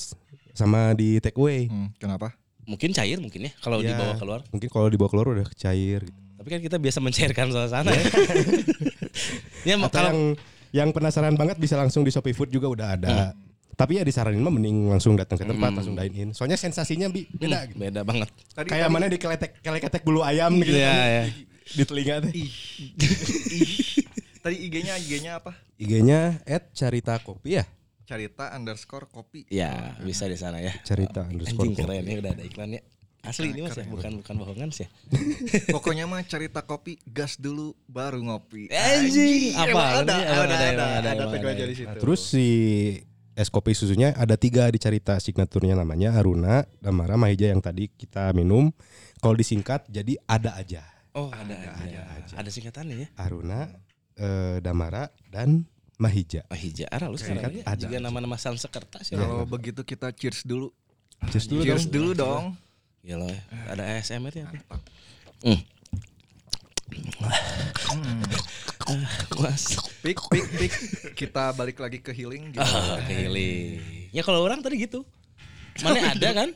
sama 0.55 0.95
di 0.95 1.19
take 1.19 1.35
away. 1.35 1.67
Hmm, 1.67 1.91
kenapa? 1.99 2.31
Mungkin 2.63 2.95
cair 2.95 3.19
mungkin 3.19 3.51
ya 3.51 3.53
kalau 3.59 3.83
Ya, 3.83 3.91
dibawa 3.91 4.15
keluar. 4.15 4.41
Mungkin 4.55 4.71
kalau 4.71 4.87
dibawa 4.87 5.11
keluar 5.11 5.27
udah 5.35 5.47
cair 5.51 6.07
gitu. 6.07 6.15
Tapi 6.39 6.47
kan 6.47 6.61
kita 6.63 6.77
biasa 6.79 6.99
mencairkan 7.03 7.47
suasana 7.51 7.91
ya. 7.99 8.05
ya 9.67 9.75
Atau 9.83 9.91
kalau 9.91 10.07
yang 10.07 10.19
yang 10.71 10.89
penasaran 10.95 11.35
banget 11.35 11.59
bisa 11.59 11.75
langsung 11.75 12.07
di 12.07 12.15
Shopee 12.15 12.39
Food 12.39 12.55
juga 12.55 12.71
udah 12.71 12.89
ada. 12.95 13.35
Tapi 13.75 13.99
ya 13.99 14.03
disaranin 14.03 14.39
mah 14.39 14.51
mending 14.51 14.91
langsung 14.91 15.15
datang 15.15 15.39
ke 15.39 15.47
tempat 15.47 15.71
langsung 15.71 15.95
dine 15.95 16.15
in. 16.15 16.29
Soalnya 16.31 16.55
sensasinya 16.55 17.07
bi- 17.07 17.27
beda 17.27 17.67
gitu. 17.67 17.79
beda 17.79 18.03
banget. 18.03 18.27
Tadi 18.51 18.71
Kayak 18.71 18.91
mana 18.91 19.07
di 19.07 19.19
keletek 19.19 19.59
keletek 19.59 20.03
bulu 20.03 20.23
ayam 20.23 20.55
gitu 20.59 20.75
Iya, 20.75 20.87
kan. 20.87 20.95
iya. 20.95 21.23
Di, 21.75 21.83
telinga 21.85 22.25
teh. 22.25 22.33
Ih. 22.33 22.53
Ih. 22.97 24.05
Tadi 24.39 24.57
IG-nya 24.65 24.95
IG-nya 24.97 25.33
apa? 25.43 25.53
IG-nya 25.77 26.41
@carita 26.73 27.19
kopi 27.21 27.61
ya. 27.61 27.65
Carita 28.09 28.57
underscore 28.57 29.05
kopi. 29.13 29.45
Ya, 29.53 29.93
bisa 30.01 30.25
di 30.25 30.39
sana 30.41 30.65
ya. 30.65 30.73
Carita 30.81 31.29
underscore 31.29 31.69
Anjing 31.69 31.75
kopi. 31.77 31.85
keren 31.85 32.05
ya 32.09 32.17
udah 32.25 32.33
ada 32.33 32.45
iklannya. 32.47 32.81
Asli 33.19 33.51
ini 33.51 33.67
mas 33.67 33.75
ya, 33.75 33.85
bukan 33.85 34.23
bukan 34.23 34.35
bohongan 34.39 34.71
sih 34.71 34.87
ya. 34.87 34.91
Pokoknya 35.75 36.07
mah 36.07 36.23
cerita 36.23 36.63
kopi 36.63 37.03
gas 37.03 37.37
dulu 37.37 37.75
baru 37.91 38.23
ngopi. 38.23 38.71
Anjing, 38.71 39.59
Emang 39.59 40.07
apa? 40.07 40.07
Ada, 40.07 40.15
ada, 40.17 40.55
ada, 40.57 40.87
ada, 41.03 41.11
ada, 41.27 41.65
di 41.67 41.75
situ. 41.77 41.91
Nah, 41.91 41.99
terus 41.99 42.21
si 42.23 42.47
es 43.35 43.51
kopi 43.51 43.75
susunya 43.75 44.15
ada 44.15 44.39
tiga 44.39 44.71
di 44.71 44.79
Carita 44.81 45.19
signaturnya 45.19 45.75
namanya 45.75 46.15
Aruna, 46.15 46.65
Damara, 46.79 47.19
Mahija 47.19 47.51
yang 47.51 47.61
tadi 47.61 47.91
kita 47.91 48.31
minum. 48.33 48.71
Kalau 49.19 49.35
disingkat 49.35 49.85
jadi 49.91 50.15
ada 50.31 50.55
aja. 50.55 50.87
Oh, 51.17 51.33
ada 51.33 51.55
ada. 51.55 52.01
Ada, 52.37 52.49
singkatannya 52.53 52.97
ya. 53.05 53.09
Aruna, 53.17 53.71
eh, 54.19 54.59
Damara 54.61 55.09
dan 55.33 55.65
Mahija. 55.99 56.47
Oh, 56.47 56.55
hija 56.55 56.87
ara 56.95 57.11
lu 57.11 57.19
sekarang 57.19 57.51
ya. 57.51 57.65
ada 57.67 57.83
Juga 57.83 57.99
nama-nama 57.99 58.39
sansekerta 58.39 59.03
sih. 59.03 59.19
Kalau 59.19 59.43
begitu 59.43 59.83
kita 59.83 60.15
cheers 60.15 60.47
dulu. 60.47 60.71
Cheers 61.27 61.51
dulu 61.51 61.63
cheers 61.67 61.85
dong. 61.91 61.95
dulu 61.95 62.11
dong. 62.15 62.45
Ya. 63.03 63.19
Ada 63.67 63.99
ASMR 63.99 64.31
ya. 64.31 64.47
Hmm. 65.43 65.61
Mas. 69.43 69.75
Pik 70.07 70.19
pik 70.31 70.47
pik. 70.55 70.73
Kita 71.19 71.51
balik 71.53 71.83
lagi 71.83 71.99
ke 71.99 72.15
healing 72.15 72.55
gitu. 72.55 72.63
Ah, 72.63 73.03
healing. 73.11 73.83
Ya 74.15 74.23
kalau 74.23 74.47
orang 74.47 74.63
tadi 74.63 74.87
gitu. 74.87 75.03
Mana 75.83 76.15
ada 76.15 76.29
kan? 76.31 76.49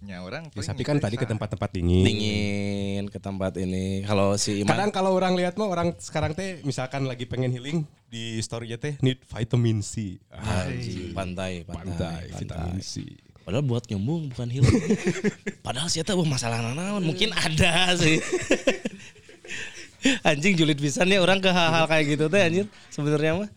Ya 0.00 0.24
orang 0.24 0.48
Ya, 0.56 0.64
tapi 0.64 0.80
kan 0.80 0.96
tadi 0.96 1.20
ke 1.20 1.28
tempat-tempat 1.28 1.76
dingin. 1.76 2.04
Dingin 2.08 3.04
ke 3.12 3.20
tempat 3.20 3.52
ini. 3.60 4.00
Kalau 4.08 4.32
si 4.40 4.64
Iman 4.64 4.72
Kadang 4.72 4.90
kalau 4.96 5.12
orang 5.12 5.36
lihat 5.36 5.60
mah 5.60 5.68
orang 5.68 5.92
sekarang 6.00 6.32
teh 6.32 6.64
misalkan 6.64 7.04
lagi 7.04 7.28
pengen 7.28 7.52
healing 7.52 7.84
di 8.08 8.40
story 8.40 8.72
teh 8.80 8.96
need 9.04 9.20
vitamin 9.28 9.84
C. 9.84 10.16
Pantai, 10.32 11.12
Pantai, 11.12 11.52
pantai, 11.68 12.22
vitamin 12.32 12.80
C. 12.80 13.04
Padahal 13.44 13.64
buat 13.64 13.84
nyambung 13.92 14.32
bukan 14.32 14.48
healing. 14.48 14.80
Padahal 15.66 15.92
sih 15.92 16.00
wah 16.00 16.28
masalah 16.28 16.64
naon 16.64 17.04
mungkin 17.04 17.36
ada 17.36 17.92
sih. 17.96 18.24
anjing 20.24 20.56
julid 20.56 20.80
pisan 20.80 21.12
ya 21.12 21.20
orang 21.20 21.44
ke 21.44 21.52
hal-hal 21.52 21.84
kayak 21.84 22.16
gitu 22.16 22.24
teh 22.32 22.40
anjir 22.40 22.66
sebenarnya 22.88 23.32
mah. 23.36 23.50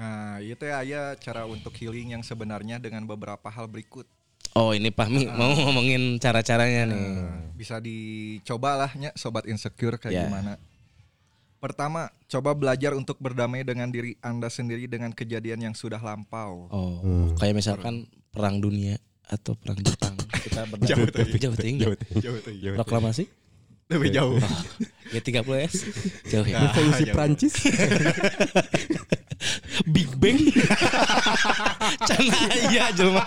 Nah, 0.00 0.40
itu 0.40 0.64
ya 0.64 0.80
aya 0.80 1.12
cara 1.20 1.44
untuk 1.44 1.76
healing 1.76 2.16
yang 2.16 2.24
sebenarnya 2.24 2.80
dengan 2.80 3.04
beberapa 3.04 3.52
hal 3.52 3.68
berikut. 3.68 4.08
Oh 4.52 4.74
ini 4.74 4.90
Pahmi 4.90 5.30
mau 5.30 5.54
ngomongin 5.54 6.18
cara-caranya 6.18 6.90
nih. 6.90 7.02
Bisa 7.54 7.78
dicoba 7.78 8.74
lah 8.76 8.90
ya 8.92 9.14
sobat 9.14 9.46
insecure 9.46 9.94
kayak 9.94 10.12
Ya. 10.12 10.24
gimana. 10.26 10.58
Pertama, 11.60 12.08
coba 12.24 12.56
belajar 12.56 12.96
untuk 12.96 13.20
berdamai 13.20 13.60
dengan 13.62 13.86
diri 13.86 14.16
Anda 14.18 14.48
sendiri 14.48 14.88
dengan 14.88 15.12
kejadian 15.12 15.60
yang 15.60 15.74
sudah 15.76 16.00
lampau. 16.00 16.66
Oh, 16.72 16.96
kayak 17.36 17.52
misalkan 17.54 18.08
perang 18.32 18.58
dunia 18.58 18.96
atau 19.22 19.52
perang 19.54 19.76
Jepang 19.76 20.16
kita 20.40 20.64
berdamai 20.72 21.36
Jauh 21.36 21.54
tinggi. 21.54 21.84
Jauh 21.84 21.94
teh. 21.94 22.08
Jauh 22.18 22.38
tuh, 22.40 22.54
jauh. 22.56 22.76
Proklamasi 22.80 23.28
Lebih 23.90 24.10
jauh. 24.14 24.38
ya 25.10 25.18
30 25.20 25.66
s 25.68 25.74
jauh 26.32 26.46
ya. 26.46 26.62
Revolusi 26.64 27.04
jauh. 27.04 27.14
Prancis. 27.14 27.54
Big 29.86 30.10
Bang. 30.16 30.36
Cana 32.08 32.38
iya 32.68 32.92
jelema. 32.92 33.24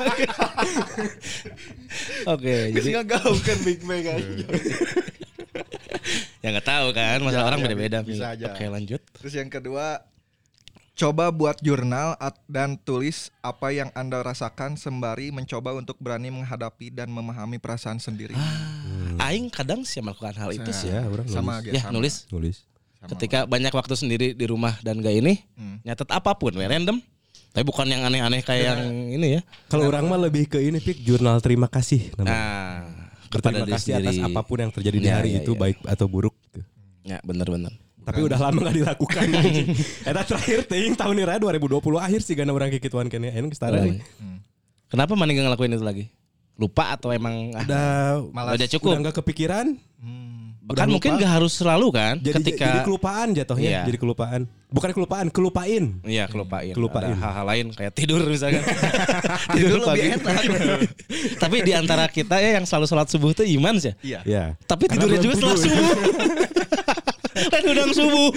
Oke, 2.26 2.74
Jadi 2.74 2.90
gaul 3.04 3.38
kan 3.40 3.58
Big 3.62 3.82
Bang 3.82 4.04
aja. 4.04 4.46
ya 6.42 6.48
nggak 6.52 6.68
tahu 6.68 6.88
kan 6.92 7.20
masalah 7.22 7.46
Ya, 7.46 7.48
orang 7.48 7.60
ya, 7.60 7.66
beda-beda. 7.66 7.98
bisa 8.02 8.26
Mi. 8.30 8.34
aja. 8.36 8.46
Oke, 8.52 8.66
lanjut. 8.68 9.02
Terus 9.16 9.34
yang 9.34 9.48
kedua, 9.48 10.02
coba 10.94 11.30
buat 11.30 11.58
jurnal 11.60 12.18
dan 12.46 12.76
tulis 12.78 13.32
apa 13.40 13.72
yang 13.72 13.90
Anda 13.94 14.20
rasakan 14.20 14.76
sembari 14.76 15.30
mencoba 15.30 15.74
untuk 15.74 15.96
berani 15.98 16.30
menghadapi 16.30 16.90
dan 16.90 17.10
memahami 17.10 17.58
perasaan 17.58 17.98
sendiri. 17.98 18.36
Aing 19.16 19.48
kadang 19.48 19.86
sih 19.86 20.02
melakukan 20.02 20.36
hal 20.36 20.52
itu 20.52 20.70
sih. 20.70 20.90
ya, 20.90 21.06
orang 21.06 21.26
sama 21.28 21.62
nulis. 21.62 21.72
Ya, 21.72 21.82
sama. 21.82 21.94
nulis. 21.94 22.16
Nulis. 22.30 22.58
Sama. 23.04 23.10
Ketika 23.12 23.44
banyak 23.44 23.68
waktu 23.70 23.94
sendiri 23.94 24.28
di 24.32 24.46
rumah 24.46 24.80
dan 24.80 24.98
gak 24.98 25.12
ini, 25.14 25.44
Hmm. 25.54 25.84
nyatet 25.84 26.08
apa 26.08 26.32
pun, 26.34 26.52
we, 26.52 26.64
random. 26.64 27.04
Tapi 27.52 27.62
bukan 27.62 27.84
yang 27.86 28.02
aneh-aneh 28.02 28.40
kayak 28.40 28.64
yang 28.66 28.82
ini 29.12 29.28
ya. 29.38 29.42
Kalau 29.68 29.86
orang 29.86 30.08
mah 30.08 30.18
lebih 30.18 30.48
ke 30.48 30.58
ini 30.58 30.80
pik 30.80 31.00
jurnal 31.00 31.38
terima 31.38 31.68
kasih 31.68 32.16
namanya. 32.16 32.32
Nah, 32.32 32.80
kepada 33.28 33.60
Berterima 33.60 33.60
diri 33.62 33.74
kasih 33.74 33.92
atas 33.94 34.14
sendiri. 34.16 34.26
apa 34.30 34.42
pun 34.42 34.58
yang 34.58 34.72
terjadi 34.72 34.98
di 34.98 35.06
Ya, 35.06 35.14
hari 35.14 35.30
ya, 35.32 35.40
itu 35.40 35.52
ya. 35.52 35.60
baik 35.60 35.78
atau 35.84 36.06
buruk. 36.08 36.34
gitu. 36.46 36.60
Ya, 37.04 37.20
bener-bener. 37.22 37.70
Tapi 38.02 38.20
udah 38.22 38.36
lama 38.38 38.60
gak 38.64 38.76
dilakukan. 38.76 39.26
Eta 40.10 40.22
terakhir 40.26 40.60
teuing 40.66 40.92
tahun 40.94 41.16
ini 41.16 41.28
2020 41.38 41.78
akhir 42.00 42.20
sih 42.20 42.34
gana 42.34 42.52
orang 42.52 42.68
kikituan 42.70 43.06
kene. 43.06 43.30
Anu 43.30 43.48
geus 43.48 43.60
tara 43.60 43.80
nih. 43.80 44.02
Kenapa 44.88 45.14
mana 45.14 45.30
gak 45.30 45.46
ngelakuin 45.46 45.74
itu 45.74 45.84
lagi? 45.84 46.06
Lupa 46.54 46.90
atau 46.92 47.10
emang 47.10 47.54
ah, 47.54 47.64
Udah 47.64 47.86
Malas. 48.30 48.52
udah 48.56 48.68
cukup? 48.70 48.90
udah 48.90 49.00
nggak 49.04 49.18
kepikiran. 49.20 49.66
Hmm. 49.98 50.43
Bahkan 50.64 50.80
udah 50.80 50.94
mungkin 50.96 51.12
lupa. 51.12 51.22
gak 51.28 51.34
harus 51.36 51.54
selalu 51.60 51.88
kan 51.92 52.16
Jadi 52.24 52.36
ketika 52.40 52.66
jadi 52.72 52.80
kelupaan 52.88 53.28
jatuhnya, 53.36 53.68
Iya. 53.68 53.82
jadi 53.84 53.98
kelupaan. 54.00 54.42
Bukan 54.72 54.90
kelupaan, 54.90 55.28
kelupain. 55.28 55.84
Iya 56.02 56.26
kelupain. 56.26 56.72
Kelupain. 56.72 57.12
Ada 57.12 57.20
hal-hal 57.20 57.46
lain 57.46 57.66
kayak 57.76 57.92
tidur 57.94 58.24
misalkan. 58.24 58.64
tidur 59.60 59.84
pagi. 59.84 60.08
Tapi 61.44 61.58
di 61.62 61.72
antara 61.76 62.08
kita 62.08 62.40
ya 62.40 62.58
yang 62.58 62.66
selalu 62.66 62.88
sholat 62.88 63.12
subuh 63.12 63.36
tuh 63.36 63.44
iman 63.44 63.76
sih. 63.76 63.92
Iya. 64.02 64.24
Ya. 64.24 64.44
Tapi 64.64 64.88
Karena 64.88 65.04
tidurnya 65.04 65.20
juga 65.20 65.36
setelah 65.36 65.58
tidur. 65.60 65.68
subuh. 65.68 65.96
Kan 67.54 67.64
udang 67.68 67.92
subuh. 67.92 68.30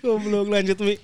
Goblok 0.00 0.48
lanjut 0.52 0.78
Mi. 0.78 0.94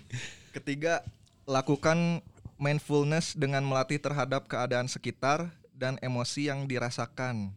Ketiga, 0.52 1.00
lakukan 1.46 2.20
mindfulness 2.56 3.32
dengan 3.32 3.64
melatih 3.64 3.96
terhadap 3.96 4.44
keadaan 4.44 4.86
sekitar 4.86 5.50
dan 5.72 5.96
emosi 5.98 6.52
yang 6.52 6.68
dirasakan. 6.68 7.56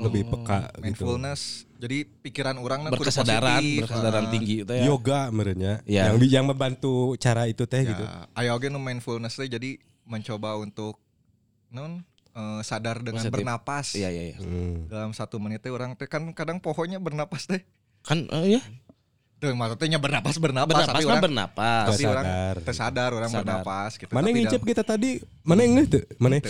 Lebih 0.00 0.22
peka 0.30 0.72
gitu. 0.74 0.82
Mindfulness. 0.82 1.68
Jadi 1.78 2.08
pikiran 2.08 2.56
orang 2.58 2.88
Berkesadaran, 2.88 3.60
positif, 3.60 3.84
berkesadaran 3.84 4.24
ah. 4.24 4.32
tinggi 4.32 4.54
itu 4.64 4.72
ya. 4.72 4.84
Yoga 4.88 5.20
merenya. 5.28 5.72
Ya. 5.84 6.10
Yang 6.10 6.32
yang 6.32 6.46
membantu 6.48 7.14
cara 7.20 7.44
itu 7.46 7.68
teh 7.68 7.84
gitu. 7.84 8.04
Ya, 8.04 8.26
ayo 8.40 8.56
oge 8.56 8.72
nu 8.72 8.80
mindfulness 8.80 9.36
teh 9.36 9.46
jadi 9.46 9.76
mencoba 10.08 10.56
untuk 10.56 10.96
non 11.68 12.02
eh, 12.32 12.60
sadar 12.64 13.04
dengan 13.04 13.20
Positif. 13.20 13.34
bernapas. 13.36 13.86
Iya 13.94 14.08
iya 14.10 14.24
iya. 14.34 14.38
Hmm. 14.40 14.88
Dalam 14.88 15.12
satu 15.12 15.36
menit 15.36 15.60
teh 15.60 15.70
orang 15.70 15.94
teh 15.94 16.08
kan 16.08 16.24
kadang 16.32 16.58
pohonnya 16.58 16.96
bernapas 16.96 17.46
teh. 17.46 17.62
Kan 18.04 18.28
eh, 18.32 18.58
ya. 18.58 18.62
Tuh 19.44 19.52
maksudnya 19.52 19.98
bernapas 19.98 20.34
bernapas, 20.34 20.72
Bernapas 20.72 20.88
tapi 20.88 21.02
kan 21.02 21.10
orang 21.10 21.22
bernapas. 21.22 21.84
tapi 21.86 22.02
orang 22.04 22.24
Sadar. 22.24 22.54
tersadar 22.62 23.10
orang 23.12 23.28
Sadar. 23.28 23.42
bernapas 23.60 23.90
gitu. 23.94 24.10
Mana 24.10 24.24
yang 24.26 24.36
ngicip 24.40 24.62
kita 24.62 24.82
tadi? 24.82 25.10
Mana 25.40 25.60
yang 25.62 25.84
teu? 25.84 26.00
Mana? 26.16 26.40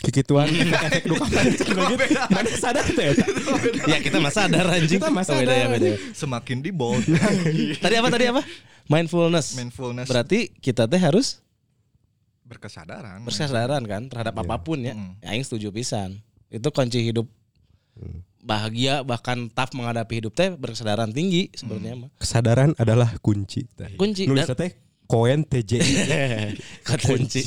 Kikituan 0.00 0.50
efek 0.86 1.04
duka 1.06 1.26
pancen 1.26 1.64
gitu. 1.64 1.80
Mana 2.26 2.48
sadar 2.52 2.82
teh 2.84 3.06
eta? 3.08 3.24
ya 3.86 3.98
kita 3.98 4.18
mah 4.18 4.30
sadar 4.30 4.66
anjing. 4.68 4.98
Kita 4.98 5.08
mah 5.08 5.22
Oh, 5.22 5.38
beda 5.38 5.52
ya 5.52 5.58
sadar. 5.62 5.70
beda. 5.72 5.90
semakin 6.12 6.56
di 6.58 6.70
bold. 6.70 7.04
Tadi 7.84 7.94
apa 7.94 8.08
tadi 8.10 8.24
apa? 8.26 8.42
Mindfulness. 8.84 9.54
Mindfulness 9.54 10.06
Berarti 10.06 10.50
kita 10.52 10.84
teh 10.84 10.98
harus 10.98 11.38
berkesadaran. 12.42 13.22
berkesadaran 13.22 13.82
kan 13.84 14.02
terhadap 14.06 14.34
apa 14.36 14.58
pun 14.58 14.80
ya. 14.80 14.92
Mm. 14.92 15.12
Ya, 15.20 15.28
Aing 15.30 15.44
setuju 15.44 15.70
pisan. 15.70 16.18
Itu 16.48 16.68
kunci 16.68 16.98
hidup 17.00 17.30
bahagia 18.40 19.04
bahkan 19.04 19.52
tough 19.52 19.76
menghadapi 19.76 20.24
hidup 20.24 20.32
teh 20.32 20.48
berkesadaran 20.52 21.12
tinggi 21.12 21.52
sebenarnya 21.52 22.06
mah. 22.06 22.10
Kesadaran 22.16 22.72
adalah 22.80 23.14
kunci. 23.20 23.68
teh. 23.72 23.92
Kunci 23.94 24.24
Nulis 24.24 24.48
dan- 24.48 24.56
teh 24.56 24.70
koen 25.10 25.42
TJ. 25.42 25.72
kunci. 27.10 27.42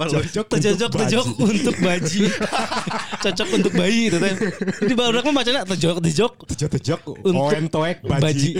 Cocok 0.00 0.46
tejok 0.48 0.88
baji. 0.90 1.16
untuk 1.36 1.76
baji. 1.76 2.24
Cocok 3.24 3.48
untuk 3.52 3.72
bayi 3.76 4.08
itu 4.08 4.16
teh. 4.16 4.34
Di 4.82 4.94
baru 4.96 5.20
mah 5.20 5.34
bacanya 5.36 5.62
tejok 5.68 6.00
tejok 6.00 6.32
Tejok 6.56 6.70
tejok. 6.80 7.00
Untuk 7.20 7.52
Koen 7.52 7.68
toek 7.68 7.96
baji. 8.02 8.22
baji. 8.24 8.50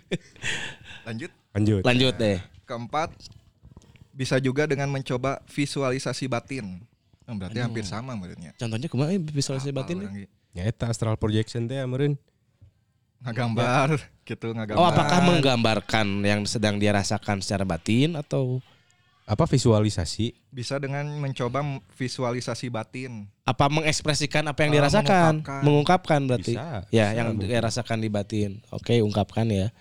Lanjut. 1.06 1.30
Lanjut. 1.52 1.82
Lanjut 1.84 2.14
deh. 2.16 2.38
Keempat, 2.64 3.12
bisa 4.10 4.40
juga 4.40 4.64
dengan 4.64 4.88
mencoba 4.88 5.44
visualisasi 5.46 6.32
batin. 6.32 6.80
Oh, 7.24 7.32
berarti 7.32 7.56
hampir 7.56 7.82
sama 7.82 8.12
menurutnya. 8.12 8.52
Contohnya 8.54 8.84
kumaha 8.86 9.10
eh, 9.10 9.18
visualisasi 9.18 9.70
batin 9.70 9.96
deh. 9.98 10.28
Ya 10.52 10.64
eta 10.64 10.86
astral 10.86 11.16
projection 11.16 11.64
teh 11.64 11.80
meureun. 11.82 12.20
Ngagambar 13.20 13.96
gitu 14.28 14.52
ngagambar. 14.52 14.76
Oh, 14.76 14.84
apakah 14.84 15.24
menggambarkan 15.24 16.06
yang 16.20 16.44
sedang 16.44 16.76
dia 16.76 16.92
rasakan 16.92 17.40
secara 17.40 17.64
batin 17.64 18.14
atau 18.14 18.60
Apa 19.24 19.48
visualisasi? 19.48 20.36
bisa 20.52 20.76
dengan 20.76 21.08
mencoba 21.16 21.64
visualisasi 21.90 22.68
batin. 22.68 23.24
apa 23.42 23.72
mengekspresikan 23.72 24.44
apa 24.44 24.60
yang 24.60 24.70
Ah, 24.70 24.76
dirasakan? 24.78 25.32
mengungkapkan. 25.40 25.60
Mengungkapkan 25.64 26.20
berarti. 26.24 26.52
Bisa, 26.52 26.84
ya, 26.92 27.08
bisa, 27.08 27.16
yang 27.16 27.26
mungkin. 27.32 27.48
dia 27.48 27.58
rasakan 27.58 27.98
di 27.98 28.08
batin. 28.08 28.50
Oke, 28.68 29.00
ungkapkan 29.00 29.48
ya. 29.48 29.72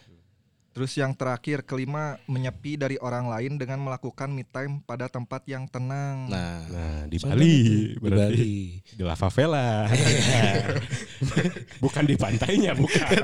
Terus 0.74 0.98
yang 0.98 1.14
terakhir 1.14 1.62
kelima 1.62 2.18
menyepi 2.26 2.76
dari 2.76 2.98
orang 2.98 3.30
lain 3.30 3.62
dengan 3.62 3.78
melakukan 3.78 4.26
me 4.28 4.42
time 4.42 4.82
pada 4.82 5.06
tempat 5.06 5.46
yang 5.46 5.70
tenang. 5.70 6.26
Nah, 6.26 6.66
Nah, 6.66 7.00
di 7.06 7.22
Bali 7.22 7.38
di 7.94 8.02
berarti. 8.02 8.34
Bali. 8.34 8.58
Di 8.98 9.04
La 9.06 9.14
Favela. 9.14 9.86
bukan 11.84 12.04
di 12.04 12.18
pantainya, 12.18 12.74
bukan. 12.74 13.06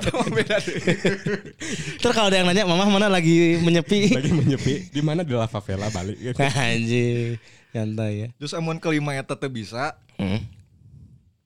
Terus 1.99 2.13
kalau 2.13 2.29
ada 2.29 2.37
yang 2.37 2.47
nanya, 2.47 2.69
"Mama 2.69 2.85
mana 2.85 3.09
lagi 3.09 3.57
menyepi?" 3.59 4.13
Lagi 4.17 4.29
menyepi. 4.29 4.93
Di 4.93 5.01
mana 5.01 5.25
di 5.25 5.33
La 5.33 5.49
Favela 5.49 5.89
Bali 5.89 6.15
gitu. 6.21 6.37
Anjir, 6.37 7.41
nyantai 7.73 8.13
ya. 8.13 8.27
Terus 8.37 8.53
amun 8.53 8.77
kelima 8.77 9.17
eta 9.17 9.33
teu 9.33 9.49
bisa, 9.49 9.97
Hmm. 10.21 10.45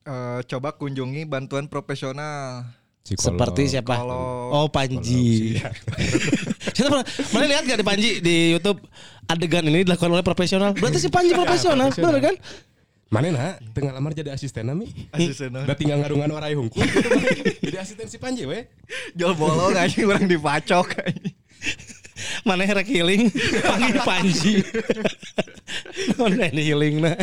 eh, 0.04 0.40
coba 0.44 0.76
kunjungi 0.76 1.24
bantuan 1.24 1.64
profesional. 1.64 2.68
Psikolog. 3.04 3.36
Seperti 3.36 3.62
siapa? 3.68 4.00
Kalau 4.00 4.48
Oh 4.48 4.66
Panji. 4.72 5.60
Kita 6.72 6.88
pernah, 6.92 7.04
mana 7.36 7.44
lihat 7.52 7.68
gak 7.68 7.76
di 7.76 7.84
Panji 7.84 8.10
di 8.24 8.56
YouTube 8.56 8.80
adegan 9.28 9.60
ini 9.68 9.84
dilakukan 9.84 10.08
oleh 10.08 10.24
profesional. 10.24 10.72
Berarti 10.72 11.04
si 11.04 11.12
Panji 11.12 11.36
profesional, 11.44 11.92
profesional. 11.92 12.16
bener 12.16 12.32
kan? 12.32 12.34
Mana 13.12 13.26
nah, 13.28 13.54
tengah 13.76 13.92
lamar 13.92 14.16
jadi 14.16 14.32
asisten 14.32 14.64
nami. 14.64 14.88
Asisten? 15.12 15.52
Udah 15.52 15.76
tinggal 15.76 16.00
ngarungan 16.00 16.32
warai 16.32 16.56
Bang. 16.56 16.72
Jadi 17.68 17.76
asisten 17.76 18.08
si 18.08 18.16
Panji 18.16 18.48
we. 18.48 18.66
Jual 19.12 19.36
bolong 19.36 19.76
aja 19.76 20.00
orang 20.08 20.24
dipacok. 20.24 20.98
Mana 22.48 22.64
rek 22.64 22.88
healing 22.88 23.28
panggil 23.62 24.00
Panji. 24.00 24.54
Mana 26.16 26.48
ini 26.50 26.62
healing 26.72 26.94
nah. 27.04 27.14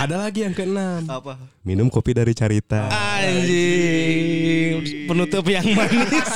Ada 0.00 0.16
lagi 0.18 0.40
yang 0.42 0.56
keenam. 0.56 1.04
Apa? 1.04 1.36
Minum 1.60 1.86
kopi 1.86 2.16
dari 2.16 2.32
Carita. 2.32 2.88
Anjing, 2.88 4.80
penutup 5.04 5.44
yang 5.44 5.66
manis. 5.76 6.30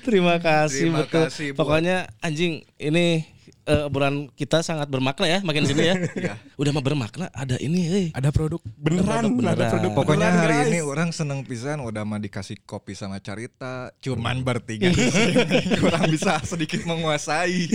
Terima 0.00 0.38
kasih 0.38 0.88
Terima 0.88 1.02
betul. 1.02 1.26
kasih 1.26 1.46
buat- 1.52 1.58
Pokoknya 1.60 1.96
anjing 2.18 2.64
ini 2.78 3.20
eh, 3.62 3.84
obrolan 3.84 4.32
kita 4.32 4.62
sangat 4.62 4.86
bermakna 4.86 5.28
ya 5.28 5.38
makin 5.42 5.66
sini 5.66 5.84
ya. 5.84 5.96
Udah 6.60 6.70
mah 6.70 6.80
bermakna 6.80 7.28
ada 7.30 7.58
ini 7.58 7.82
heuy. 7.82 8.06
Ada 8.14 8.30
produk 8.30 8.62
beneran, 8.72 9.04
Produk 9.04 9.28
ada 9.28 9.28
beneran. 9.28 9.70
produk 9.70 9.90
Pokoknya 9.92 10.28
beneran, 10.30 10.40
hari 10.40 10.54
guys. 10.56 10.68
ini 10.70 10.80
orang 10.80 11.08
seneng 11.10 11.42
pisan 11.42 11.82
udah 11.82 12.00
mah 12.02 12.16
dikasih 12.16 12.62
kopi 12.62 12.94
sama 12.94 13.18
Carita 13.18 13.90
Cuman 13.98 14.40
bertiga 14.40 14.88
di 14.88 15.04
sini. 15.04 15.44
Kurang 15.82 16.08
bisa 16.08 16.40
sedikit 16.42 16.80
menguasai 16.84 17.68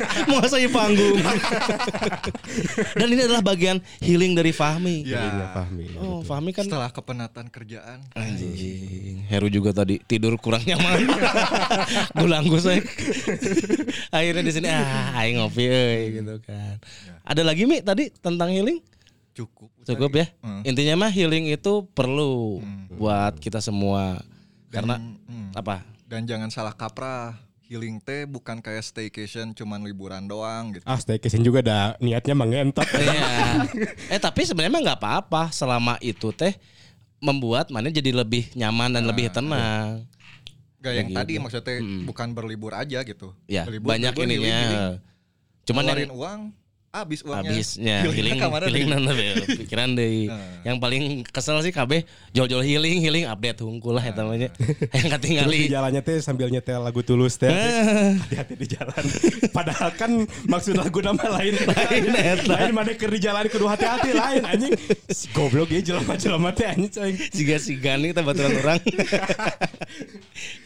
menguasai 0.28 0.68
panggung. 0.68 1.18
Dan 2.98 3.06
ini 3.08 3.22
adalah 3.22 3.42
bagian 3.42 3.80
healing 3.98 4.32
dari 4.32 4.50
Fahmi. 4.50 5.04
Iya, 5.04 5.20
Ya 5.22 5.46
Fahmi. 5.50 5.84
Oh, 5.98 6.20
Fahmi 6.20 6.50
kan 6.50 6.64
Setelah 6.66 6.88
kepenatan 6.88 7.48
kerjaan 7.48 8.04
Anjing, 8.12 9.24
Heru 9.26 9.48
juga 9.48 9.72
tadi 9.72 9.98
tidur 10.00 10.36
kurang 10.36 10.62
nyaman. 10.62 11.08
Gulanggu 12.18 12.58
saya. 12.58 12.80
Akhirnya 14.10 14.42
di 14.42 14.52
sini 14.52 14.68
ah 14.68 15.16
aing 15.18 15.40
ngopi 15.40 15.64
euy 15.64 16.02
gitu 16.20 16.34
kan. 16.42 16.76
Ada 17.22 17.42
lagi 17.42 17.64
Mi 17.64 17.80
tadi 17.80 18.10
tentang 18.12 18.50
healing? 18.50 18.80
Cukup 19.32 19.72
Cukup 19.82 20.12
ya. 20.12 20.26
Hmm. 20.44 20.60
Intinya 20.62 21.06
mah 21.06 21.10
healing 21.10 21.48
itu 21.48 21.88
perlu 21.90 22.60
buat 22.92 23.38
kita 23.40 23.58
semua. 23.58 24.20
Karena 24.68 25.00
Hmm. 25.00 25.52
apa? 25.52 25.84
Dan 26.04 26.28
jangan 26.28 26.52
salah 26.52 26.76
kaprah 26.76 27.40
Healing 27.72 27.96
teh 27.98 28.28
bukan 28.28 28.60
kayak 28.60 28.84
staycation 28.84 29.56
cuman 29.56 29.80
liburan 29.80 30.28
doang 30.28 30.76
gitu 30.76 30.84
Ah, 30.84 30.94
staycation 30.94 31.40
juga 31.40 31.64
ada 31.64 31.78
niatnya 31.98 32.36
mengentot. 32.36 32.84
Iya. 32.92 33.64
eh 34.12 34.20
tapi 34.20 34.44
sebenarnya 34.44 34.76
nggak 34.76 35.00
apa-apa 35.00 35.48
selama 35.48 35.96
itu 35.98 36.28
teh 36.30 36.52
membuat 37.16 37.72
mana 37.72 37.88
jadi 37.88 38.12
lebih 38.12 38.52
nyaman 38.52 38.92
dan 38.92 39.08
lebih 39.08 39.32
tenang. 39.32 40.04
Gak 40.78 40.92
yang 40.92 41.08
Begitu. 41.08 41.16
tadi 41.16 41.32
maksudnya 41.38 41.74
bukan 42.04 42.28
berlibur 42.30 42.74
aja 42.74 43.00
gitu 43.00 43.32
Ya, 43.46 43.62
Berlibur, 43.62 43.88
banyak 43.88 44.12
berlibur, 44.12 44.36
ininya. 44.36 44.52
healing, 44.52 44.68
healing. 44.68 44.94
Cuman 45.62 45.80
yang 45.80 45.88
Ngeluarin 45.96 46.12
uang 46.12 46.40
Habis 46.92 47.24
uangnya. 47.24 47.56
Habisnya 47.56 48.04
Healingnya 48.04 48.52
healing 48.52 48.68
healing 48.68 48.88
nanti 48.92 49.24
ya, 49.24 49.34
pikiran 49.64 49.96
deh. 49.96 50.28
Yang 50.68 50.76
paling 50.76 51.24
kesel 51.24 51.56
sih 51.64 51.72
KB 51.72 52.04
jual-jual 52.36 52.60
healing 52.60 53.00
healing 53.00 53.24
update 53.24 53.64
hungkul 53.64 53.96
lah 53.96 54.04
ya 54.04 54.12
namanya. 54.12 54.52
Yang 54.60 54.76
Terus 54.92 55.00
di 55.00 55.08
ketinggali 55.08 55.58
jalannya 55.72 56.04
teh 56.04 56.20
sambil 56.20 56.52
nyetel 56.52 56.84
lagu 56.84 57.00
tulus 57.00 57.40
teh. 57.40 57.48
Hati-hati 57.48 58.60
di 58.60 58.76
jalan. 58.76 59.04
Padahal 59.56 59.88
kan 59.96 60.28
maksud 60.44 60.76
lagu 60.76 61.00
nama 61.00 61.40
lain. 61.40 61.56
Lain, 61.64 62.02
eta. 62.12 62.60
Lain. 62.60 62.76
mana 62.76 62.92
keur 62.92 63.08
di 63.08 63.24
jalan 63.24 63.48
kudu 63.48 63.72
hati-hati 63.72 64.12
lain 64.12 64.44
anjing. 64.44 64.76
Si 65.08 65.32
goblok 65.32 65.72
ya 65.72 65.80
jelema-jelema 65.80 66.52
teh 66.52 66.76
anjing 66.76 66.92
cing. 66.92 67.16
siga 67.32 67.56
siga 67.56 67.96
nih 67.96 68.12
kita 68.12 68.20
baturan 68.20 68.52
orang. 68.60 68.80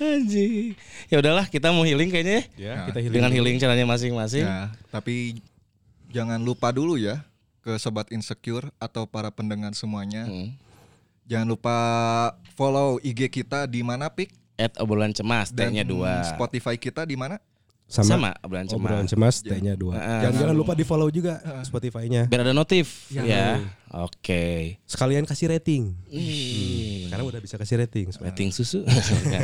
Anjing. 0.02 0.74
Ya 1.06 1.22
udahlah 1.22 1.46
kita 1.46 1.70
mau 1.70 1.86
healing 1.86 2.10
kayaknya 2.10 2.50
ya. 2.58 2.74
Ya, 2.74 2.74
kita 2.90 3.14
dengan 3.14 3.30
healing 3.30 3.62
caranya 3.62 3.86
masing-masing. 3.86 4.42
Ya, 4.42 4.74
tapi 4.90 5.38
jangan 6.10 6.40
lupa 6.42 6.70
dulu 6.70 6.98
ya 6.98 7.24
ke 7.66 7.74
sobat 7.82 8.06
insecure 8.14 8.70
atau 8.78 9.10
para 9.10 9.30
pendengar 9.34 9.74
semuanya. 9.74 10.26
Hmm. 10.26 10.54
Jangan 11.26 11.48
lupa 11.50 11.76
follow 12.54 13.02
IG 13.02 13.26
kita 13.26 13.66
di 13.66 13.82
mana 13.82 14.06
pik 14.06 14.30
at 14.54 14.72
obrolan 14.78 15.10
cemas 15.10 15.50
dan 15.50 15.74
dua 15.82 16.22
Spotify 16.30 16.78
kita 16.78 17.02
di 17.02 17.18
mana? 17.18 17.42
Sama, 17.86 18.34
obrolan 18.42 18.66
cemas 18.66 18.82
Obrolan 18.82 19.06
cemas 19.06 19.34
T-nya 19.46 19.78
dua. 19.78 19.94
Ah. 19.94 20.26
Jangan 20.26 20.42
jangan 20.42 20.56
lupa 20.58 20.74
di 20.74 20.82
follow 20.82 21.06
juga 21.06 21.38
Spotify-nya. 21.62 22.26
biar 22.26 22.42
ada 22.42 22.50
notif 22.50 23.06
ya, 23.14 23.62
oke 23.94 24.74
Sekalian 24.90 25.22
kasih 25.22 25.54
rating. 25.54 25.94
Hmm. 26.10 27.06
Sekarang 27.06 27.26
udah 27.30 27.38
bisa 27.38 27.54
kasih 27.54 27.78
rating. 27.86 28.10
rating 28.18 28.50
susu 28.50 28.82
ya. 29.30 29.40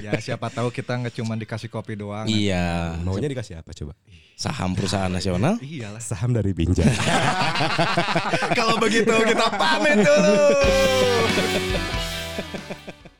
ya 0.00 0.12
siapa 0.24 0.48
tahu 0.48 0.72
kita 0.72 0.96
nggak 0.96 1.12
cuma 1.12 1.36
dikasih 1.36 1.68
kopi 1.68 2.00
doang. 2.00 2.24
iya 2.24 2.96
Maunya 3.04 3.28
dikasih 3.28 3.60
apa 3.60 3.76
coba? 3.76 3.92
saham 4.32 4.72
perusahaan 4.74 5.12
nasional 5.12 5.60
Iyalah. 5.60 6.00
Saham 6.00 6.32
dari 6.32 6.50
Binjai. 6.56 6.82
Kalau 8.58 8.80
begitu 8.80 9.12
kita 9.12 9.46
pamit 9.54 10.00
dulu. 10.00 10.34